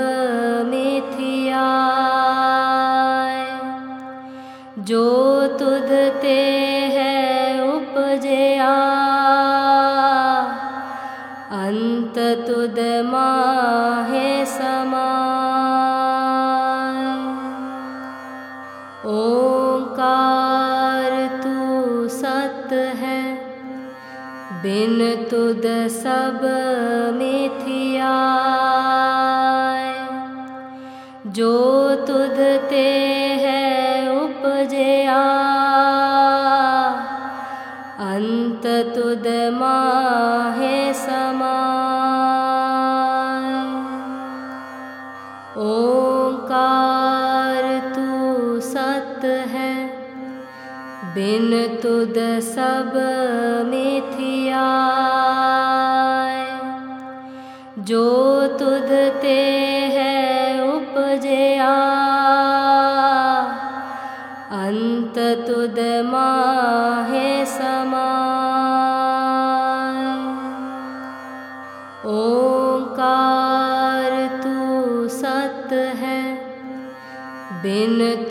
[0.71, 1.69] मिथिया
[4.89, 5.07] जो
[5.59, 6.35] तुद ते
[6.97, 7.15] है
[7.69, 8.75] उपजया।
[11.61, 12.19] अंत
[12.49, 15.09] तुद माहे समा
[19.15, 21.57] ओंकार तू
[22.19, 23.23] सत है
[24.63, 24.99] बिन
[25.31, 25.67] तुद
[25.97, 26.41] सब
[32.75, 32.87] ते
[33.41, 33.65] है
[34.21, 35.19] उपजया।
[38.07, 38.65] अंत
[38.95, 39.27] तुद
[39.59, 41.59] माहे समा
[45.67, 47.65] ओंकार
[47.95, 48.11] तू
[48.71, 49.73] सत है
[51.15, 51.51] बिन
[51.83, 52.19] तुद
[52.51, 52.93] सब
[53.71, 53.84] मिथिया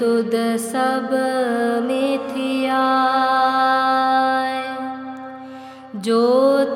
[0.04, 1.12] तुद सब
[1.84, 2.80] मिथिया
[5.96, 6.24] जो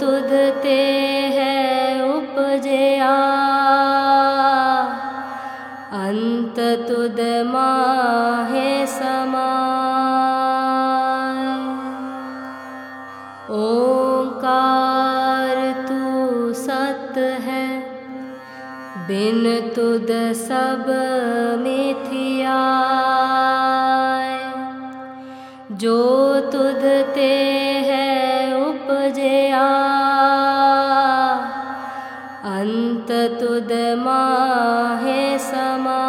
[0.01, 0.29] तुद
[0.63, 0.77] ते
[1.37, 1.57] है
[2.11, 3.15] उपजया।
[8.87, 9.49] समा
[13.57, 15.59] ओंकार
[15.89, 17.67] तू सत है।
[19.07, 20.85] बिन तुद सब
[21.59, 22.96] मिथिया
[25.81, 25.97] जो
[26.51, 26.83] तुद
[27.15, 27.33] ते
[27.87, 28.05] है
[28.61, 29.65] उपजया।
[32.51, 35.99] अंत तुद माहे समा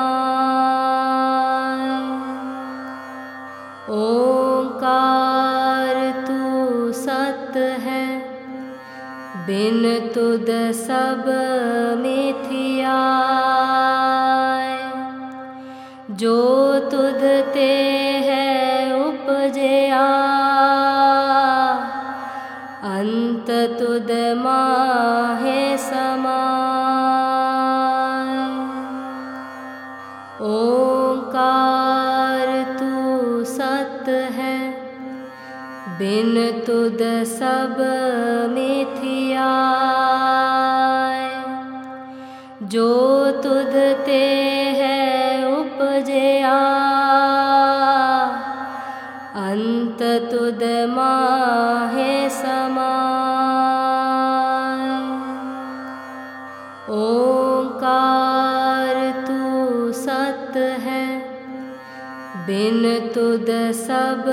[3.97, 7.57] ओंकार तू सत
[7.87, 8.07] है
[9.49, 9.83] बिन
[10.15, 10.49] तुद
[10.81, 11.29] सब
[36.69, 36.99] तुद
[37.29, 37.77] सब
[38.55, 39.53] मिथिया
[42.73, 42.89] जो
[43.45, 44.19] तुद ते
[44.81, 44.99] है
[45.53, 46.59] उपजया।
[49.45, 50.03] अंत
[50.33, 52.93] तुद माहे समा
[56.99, 59.41] ओंकार तू
[60.03, 60.55] सत
[60.85, 61.03] है
[62.47, 62.83] बिन
[63.15, 63.51] तुद
[63.81, 64.25] सब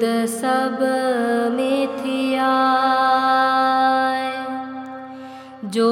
[0.00, 0.78] तुद सब
[1.54, 2.52] मिथिया
[5.74, 5.88] जो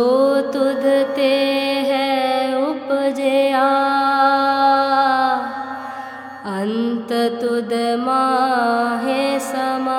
[0.52, 0.84] तुद
[1.16, 1.32] ते
[1.88, 2.06] है
[2.60, 3.66] उपजया।
[9.48, 9.98] समा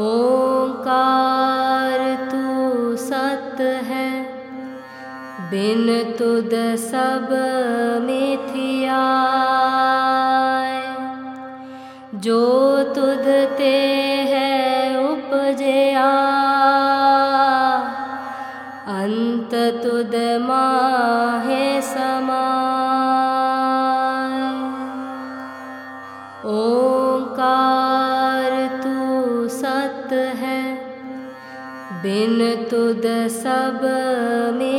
[0.00, 4.08] ओंकार तू सत है
[5.52, 5.86] बिन
[6.18, 7.28] तुद सब
[8.06, 9.00] मिथिया
[12.24, 12.42] जो
[13.58, 13.70] ते
[14.32, 14.50] है
[15.06, 16.10] उपजया।
[21.86, 22.44] समा
[26.50, 28.54] ओंकार
[28.84, 30.12] तू सत
[30.42, 30.60] है
[32.02, 32.38] बिन
[32.70, 33.02] तुद
[33.38, 33.80] सब
[34.58, 34.71] मिथिया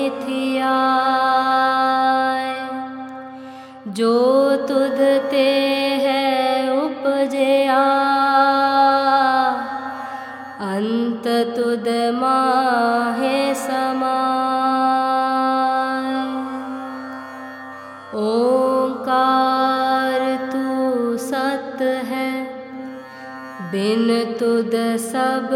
[24.43, 25.51] तुद सब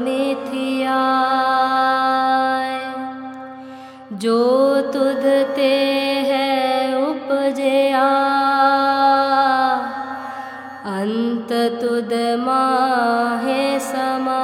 [0.00, 0.96] मिथिया
[4.22, 4.40] जो
[4.94, 5.22] तुद
[5.56, 5.68] ते
[6.30, 6.48] है
[7.02, 8.08] उपजया।
[10.92, 14.42] अन्त तुद माहे समा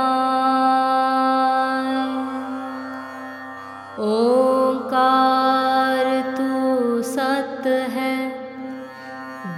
[4.06, 6.08] ओंकार
[6.38, 8.16] तू सत है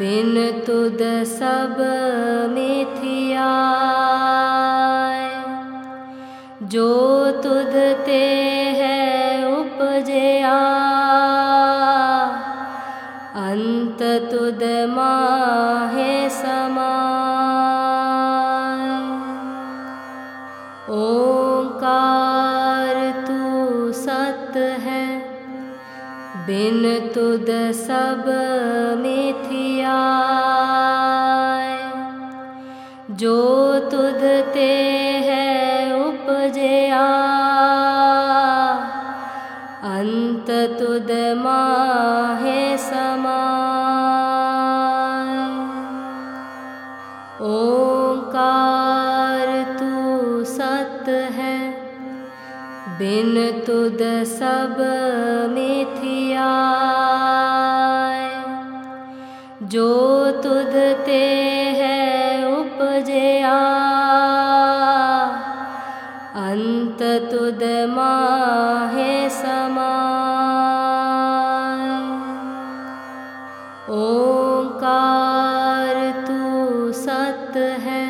[0.01, 0.35] बिन
[0.67, 1.07] तुद
[1.39, 1.79] सब
[14.99, 16.93] माहे समा
[20.99, 22.97] ओंकार
[23.27, 25.05] तू सत है
[26.47, 26.83] बिन
[27.15, 28.25] तुद सब
[53.69, 53.99] तुद
[54.29, 54.77] सब
[55.55, 56.53] मिथिया
[59.73, 59.91] जो
[60.43, 61.19] तुद ते
[61.81, 61.99] है
[62.53, 63.59] उपजया।
[66.45, 67.03] अंत
[67.33, 69.93] तुद माहे समा
[73.99, 76.41] ओंकार तू
[77.03, 78.07] सत है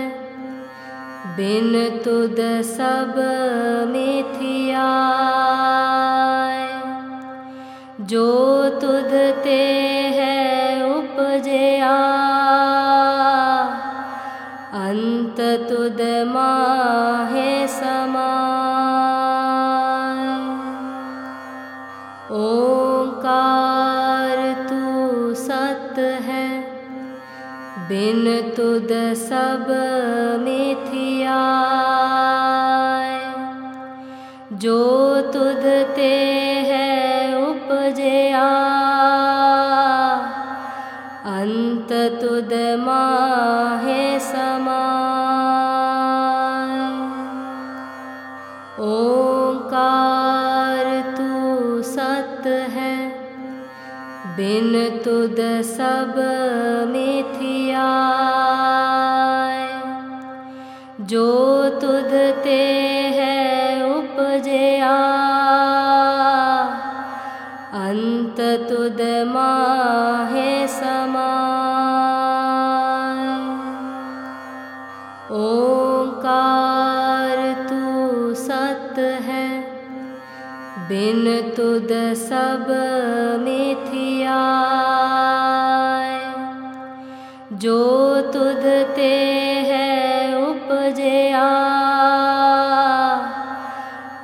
[1.37, 1.73] बिन
[2.05, 2.41] तुद
[2.71, 3.15] सब
[29.17, 29.67] सब
[30.43, 31.41] मिथिया
[34.63, 34.81] जो
[35.33, 35.65] तुद
[35.97, 36.15] ते
[36.69, 36.89] है
[37.43, 38.47] उपजया।
[41.33, 44.85] अंत तुद माहे समा
[48.89, 50.87] ओंकार
[51.17, 52.97] तू सत है
[54.37, 54.73] बिन
[55.05, 56.15] तुद सब
[83.45, 84.43] मिथिया
[87.62, 87.80] जो
[88.32, 88.64] तुद
[88.97, 89.12] ते
[89.68, 89.89] है
[90.43, 91.49] उपजया।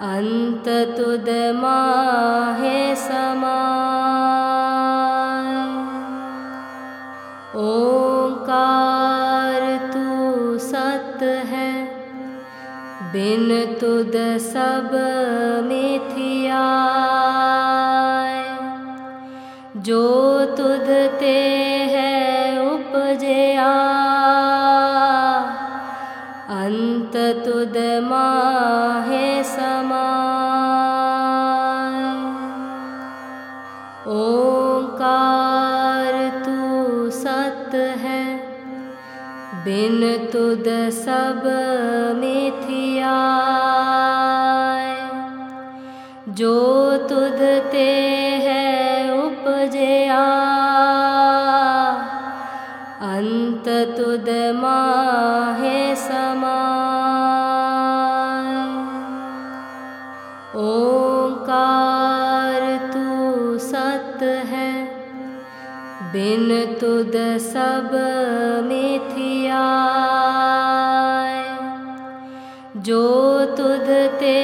[0.08, 3.60] अंत तुद माहे समा
[7.64, 9.62] ओंकार
[9.94, 10.06] तू
[10.58, 11.72] सत है
[13.12, 13.48] बिन
[13.80, 14.90] तुद सब
[27.44, 30.04] तुद माहे समा
[34.14, 38.24] ओंकार तू सत है
[39.64, 40.00] बिन
[40.32, 40.68] तुद
[40.98, 41.42] सब
[42.20, 43.16] मिथिया
[46.38, 46.56] जो
[47.08, 47.40] तुद
[47.72, 47.88] ते
[48.46, 48.62] है
[49.18, 50.22] उपजया
[54.54, 55.03] माहे
[66.84, 67.92] तुद सब
[68.64, 69.60] मिथिया
[72.86, 73.04] जो
[73.58, 73.86] तुद
[74.20, 74.34] ते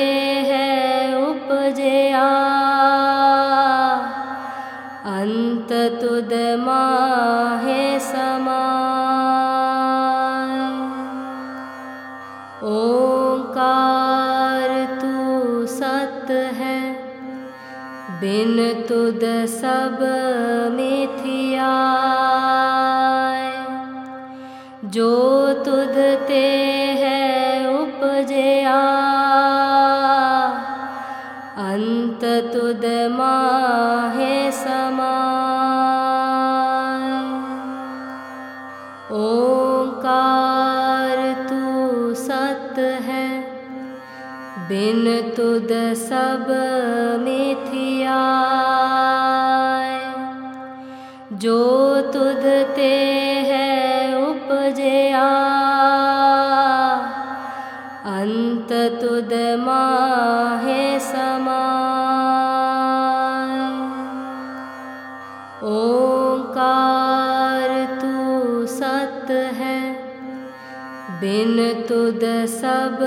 [0.50, 0.70] है
[1.24, 2.28] उपजया।
[6.58, 8.62] माहे समा
[12.70, 16.30] ओंकार तू सत
[16.60, 16.78] है
[18.20, 18.56] बिन
[18.88, 19.20] तुद
[19.56, 19.98] सब
[47.24, 48.20] मिथिया
[51.32, 52.42] जो तुद
[52.76, 52.94] ते
[53.50, 53.68] है
[54.22, 55.28] उपजया।
[65.62, 69.90] ओंकार तू सत है
[71.20, 71.56] बिन
[71.88, 72.98] तुद सब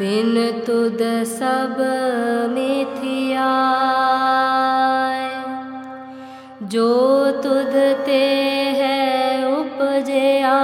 [0.00, 0.36] बिन
[0.66, 1.76] तुद सब
[2.52, 3.48] मिथिया।
[6.62, 7.74] जो तुद
[8.06, 8.22] ते
[8.78, 9.02] है
[9.56, 10.54] उपजया।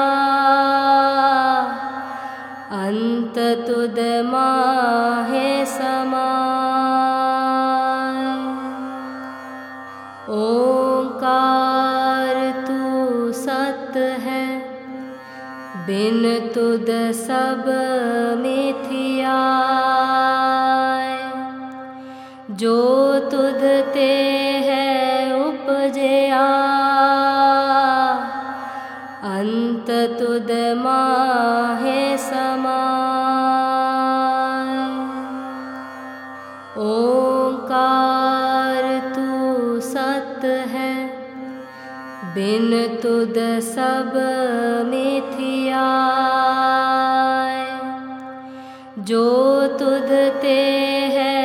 [2.78, 6.30] अंत तुद माहे समा
[10.38, 14.46] ओंकार तू सत है
[15.86, 16.22] बिन
[16.54, 16.86] तुद
[17.22, 17.64] सब
[43.06, 44.14] तुद सब
[44.86, 45.82] मिथिया
[49.08, 49.26] जो
[49.80, 50.08] तुद
[50.42, 50.56] ते
[51.16, 51.36] है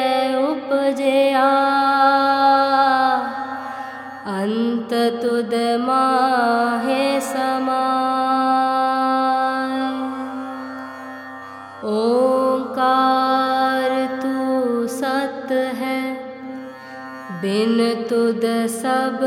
[0.46, 1.50] उपजया।
[7.22, 7.86] समा
[11.92, 13.94] ओंकार
[14.24, 15.52] तू सत
[15.82, 16.00] है
[17.42, 17.78] बिन
[18.10, 18.42] तुद
[18.78, 19.20] सब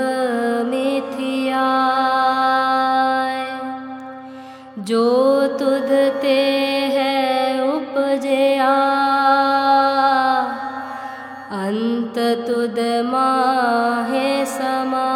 [13.03, 15.09] माहे समा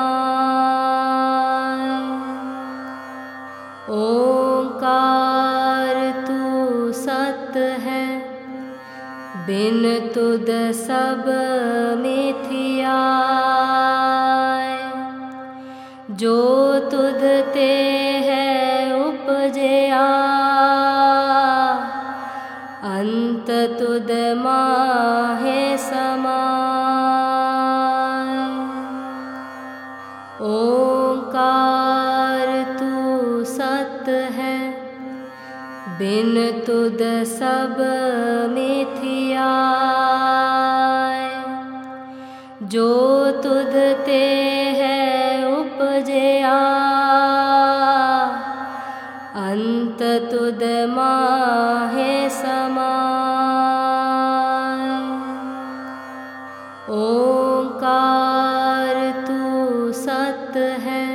[3.91, 8.03] ओंकार तू सत है
[9.47, 9.83] बिन
[10.14, 10.51] तुद
[10.81, 11.24] सब
[12.03, 12.18] मिथिया
[36.69, 36.99] तुद
[37.29, 37.77] सब
[38.55, 39.53] मिथिया
[42.73, 42.91] जो
[43.43, 44.19] तुद ते
[44.81, 44.99] है
[45.53, 46.59] उपजया।
[49.45, 50.03] अंत
[50.33, 52.93] तुद माहे समा
[56.99, 59.41] ओंकार तू
[60.03, 61.07] सत है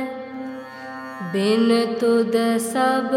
[1.32, 1.68] बिन
[2.00, 2.34] तुद
[2.64, 3.10] सब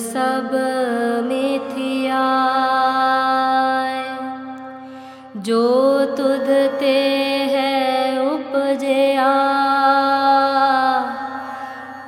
[0.00, 0.50] सब
[1.26, 2.24] मिथिया
[5.46, 5.64] जो
[6.16, 6.48] तुद
[6.80, 6.98] ते
[7.52, 7.72] है
[8.26, 9.32] उपजया।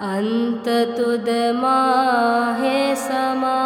[0.09, 3.61] अंत तुद माहे समा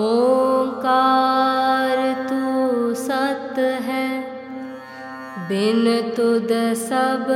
[0.00, 1.98] ओंकार
[2.28, 4.08] तू सत है
[5.48, 5.84] बिन
[6.16, 7.26] तुद सब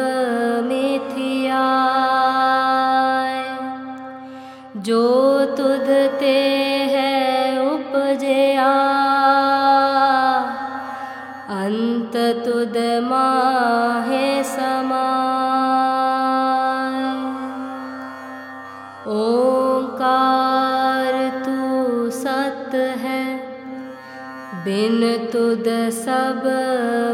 [25.91, 26.43] सब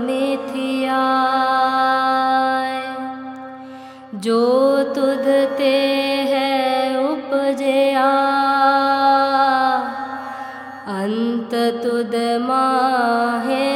[0.04, 1.02] मिथिया
[4.14, 4.42] जो
[4.94, 5.26] तुद
[5.58, 5.74] ते
[6.32, 6.50] है
[7.04, 8.08] उपजया।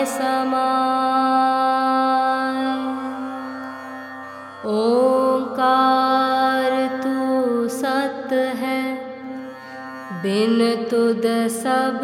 [0.06, 0.68] समा
[4.72, 6.72] ओंकार
[7.02, 8.78] तू सत है
[10.22, 10.58] बिन
[10.90, 11.26] तुद
[11.56, 12.03] सब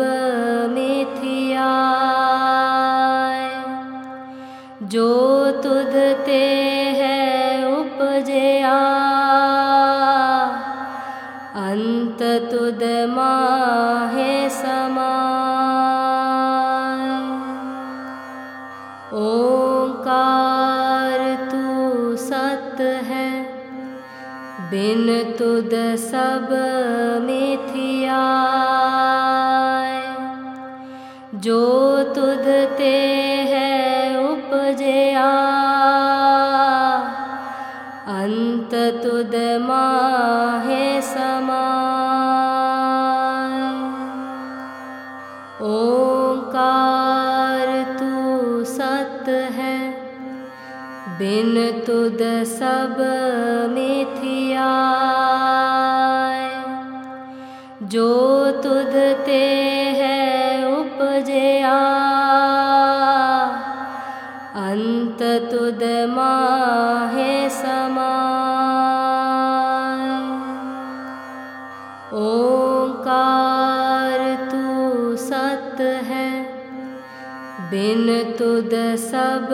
[12.11, 15.11] अंत तुद माहे समा
[19.19, 22.81] ओंकार तू सत
[23.11, 23.29] है
[24.73, 25.07] बिन
[25.39, 25.71] तुद
[26.07, 26.49] सब
[27.27, 28.25] मिथिया
[31.47, 31.63] जो
[32.15, 32.47] तुद
[32.79, 32.95] ते
[33.53, 33.69] है
[34.25, 35.31] उपजया
[39.61, 40.70] माहे
[51.91, 52.99] तुद सब
[53.71, 54.67] मिथिया
[57.93, 58.11] जो
[58.65, 58.93] तुद
[59.27, 59.39] ते
[60.01, 60.19] है
[60.75, 61.73] उपजया।
[64.63, 68.15] अंत तुद माहे समा
[72.21, 74.23] ओंकार
[74.53, 76.31] तू सत है
[77.73, 78.07] बिन
[78.39, 78.79] तुद
[79.11, 79.53] सब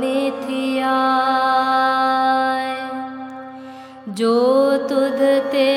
[0.00, 0.96] मिथिया
[4.08, 5.18] जो तुद
[5.52, 5.70] ते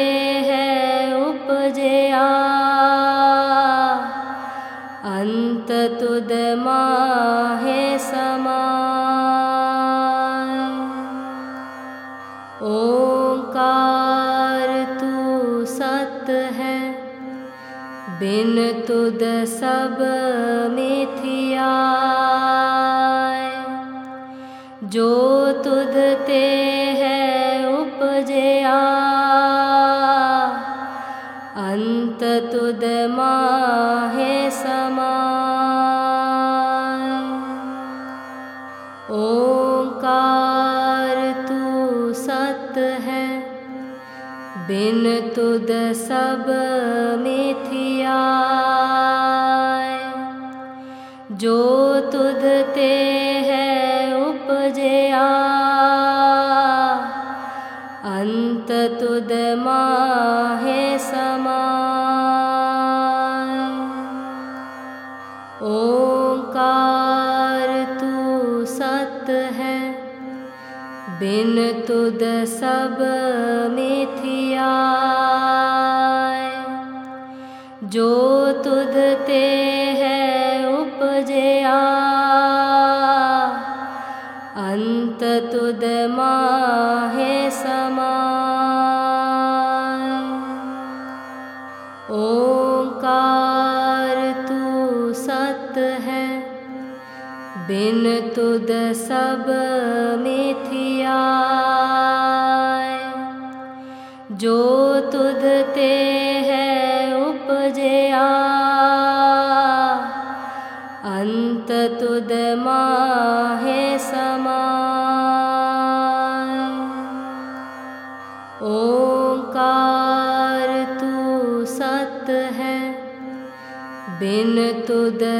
[0.50, 0.68] है
[1.22, 2.28] उपजया।
[12.62, 16.90] ओंकार तू सत है
[18.20, 18.56] बिन
[18.88, 19.98] तुद सब
[42.70, 43.40] सत है।
[44.68, 46.46] बिन तुद सब
[47.20, 48.20] मिथिया।
[51.32, 55.28] जो तुद ते है उपजया।
[58.06, 59.30] अंत तुद
[59.66, 60.79] माहे
[71.20, 71.56] बिन
[71.88, 72.98] तुद सब
[73.72, 74.68] मिथिया
[77.94, 78.12] जो
[78.66, 78.96] तुद
[79.28, 79.42] ते
[80.02, 80.22] है
[80.74, 81.80] उपजया।
[84.64, 88.16] अंत तुद माहे समा
[92.20, 94.18] ओंकार
[94.48, 95.78] तू सत
[96.08, 96.26] है
[97.68, 98.04] बिन
[98.36, 98.72] तुद
[99.02, 99.46] सब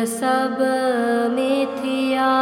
[0.10, 0.58] सब
[1.36, 2.34] मिथिया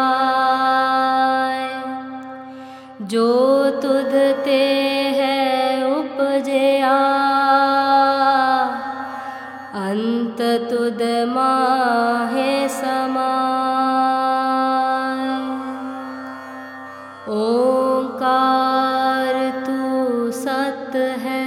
[3.02, 3.30] जो
[3.82, 4.14] तुद
[4.46, 4.64] ते
[5.20, 5.38] है
[5.92, 6.96] उपजया।
[12.70, 13.34] समा
[17.36, 19.36] ओंकार
[19.68, 20.96] तू सत
[21.26, 21.44] है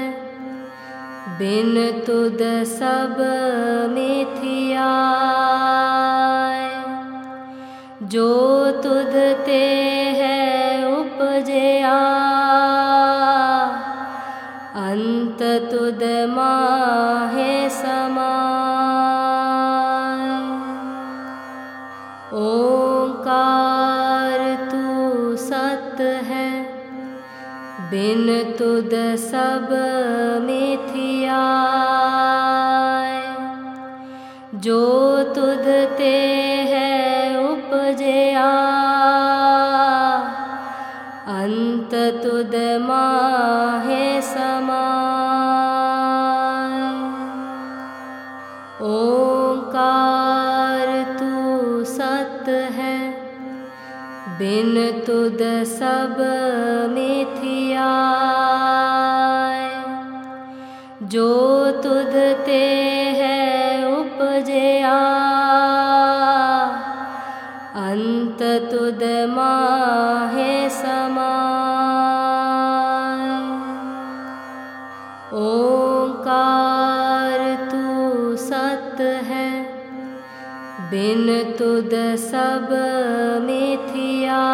[1.40, 1.74] बिन
[2.06, 2.40] तुद
[2.72, 3.16] सब
[3.94, 4.09] मिथिया
[28.60, 29.68] तुद सब
[30.46, 31.44] मिथिया
[34.64, 34.80] जो
[35.36, 35.68] तुद
[35.98, 36.16] ते
[36.72, 36.90] है
[37.44, 38.50] उपजया।
[41.36, 42.56] अंत तुद
[42.88, 44.84] माहे समा
[48.90, 51.32] ओंकार तू
[51.94, 52.98] सत है
[54.40, 54.74] बिन
[55.06, 55.40] तुद
[55.72, 56.20] सब
[56.92, 57.09] मिथिया
[83.46, 84.44] मिथिया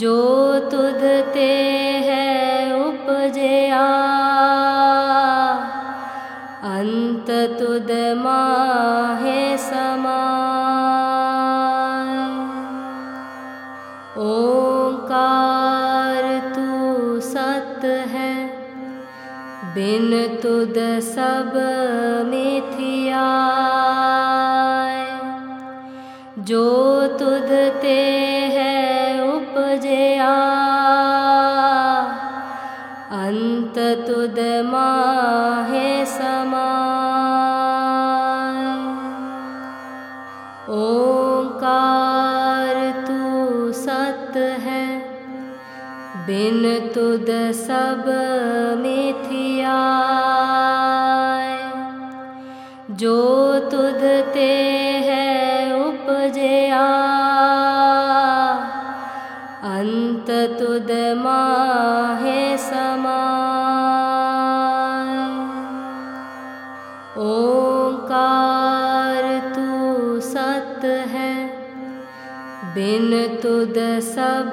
[0.00, 0.18] जो
[0.70, 1.02] तुद
[1.34, 1.50] ते
[2.06, 2.26] है
[2.80, 3.84] उपजया।
[6.70, 10.22] अंत तुद माहे समा
[14.26, 16.24] ओंकार
[16.56, 16.68] तू
[17.20, 17.84] सत
[18.14, 18.34] है
[19.74, 20.10] बिन
[20.42, 20.78] तुद
[21.08, 21.52] सब
[47.54, 48.04] सब
[48.80, 49.78] मिथिया
[53.00, 53.18] जो
[53.70, 54.02] तुद
[54.34, 54.50] ते
[55.06, 55.26] है
[55.80, 56.86] उपजया।
[59.70, 63.22] अंत तुद माहे समा
[67.26, 69.24] ओंकार
[69.54, 71.34] तू सत है
[72.74, 73.10] बिन
[73.42, 74.52] तुद सब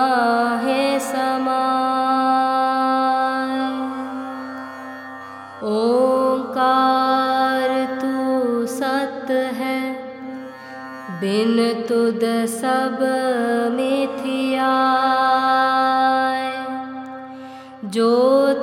[0.00, 1.60] माहे समा
[5.70, 9.78] ओंकार तू सत है
[11.22, 11.56] बिन
[11.88, 12.24] तुद
[12.54, 12.98] सब
[13.76, 14.70] मिथिया
[17.94, 18.10] जो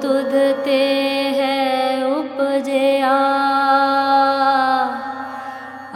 [0.02, 0.34] तुद
[0.66, 0.82] ते
[1.40, 1.56] है
[2.12, 3.16] उपजया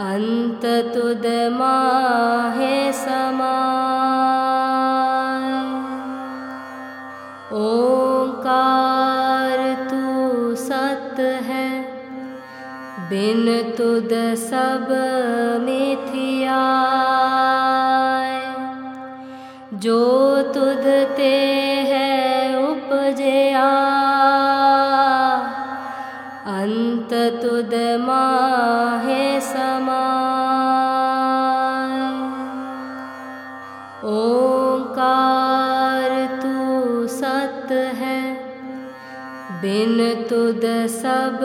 [0.06, 2.61] अंत तुद माहे
[13.82, 14.90] तुद सब
[15.62, 16.58] मिथिया
[19.84, 20.02] जो
[20.56, 20.84] तुद
[21.18, 21.32] ते
[21.92, 22.12] है
[22.66, 23.70] उपजया।
[28.00, 30.04] माहे समा
[34.12, 37.72] ओंकार तू सत
[38.02, 38.20] है
[39.62, 39.98] बिन
[40.30, 40.62] तुद
[40.98, 41.40] सब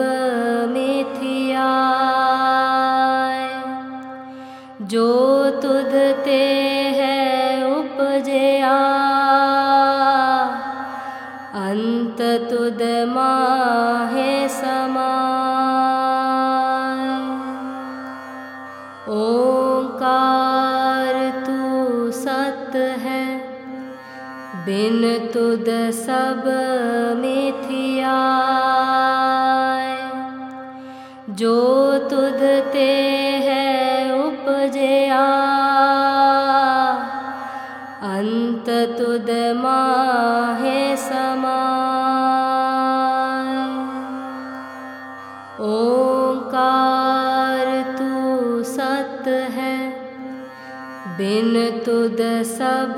[25.47, 26.43] तुद सब
[27.19, 28.15] मिथिया
[31.39, 31.53] जो
[32.09, 32.41] तुद
[32.73, 32.87] ते
[33.45, 33.67] है
[34.23, 35.21] उपजया।
[41.03, 41.61] समा
[45.67, 49.77] ओंकार तू सत है
[51.17, 51.53] बिन
[51.85, 52.21] तुद
[52.51, 52.95] सब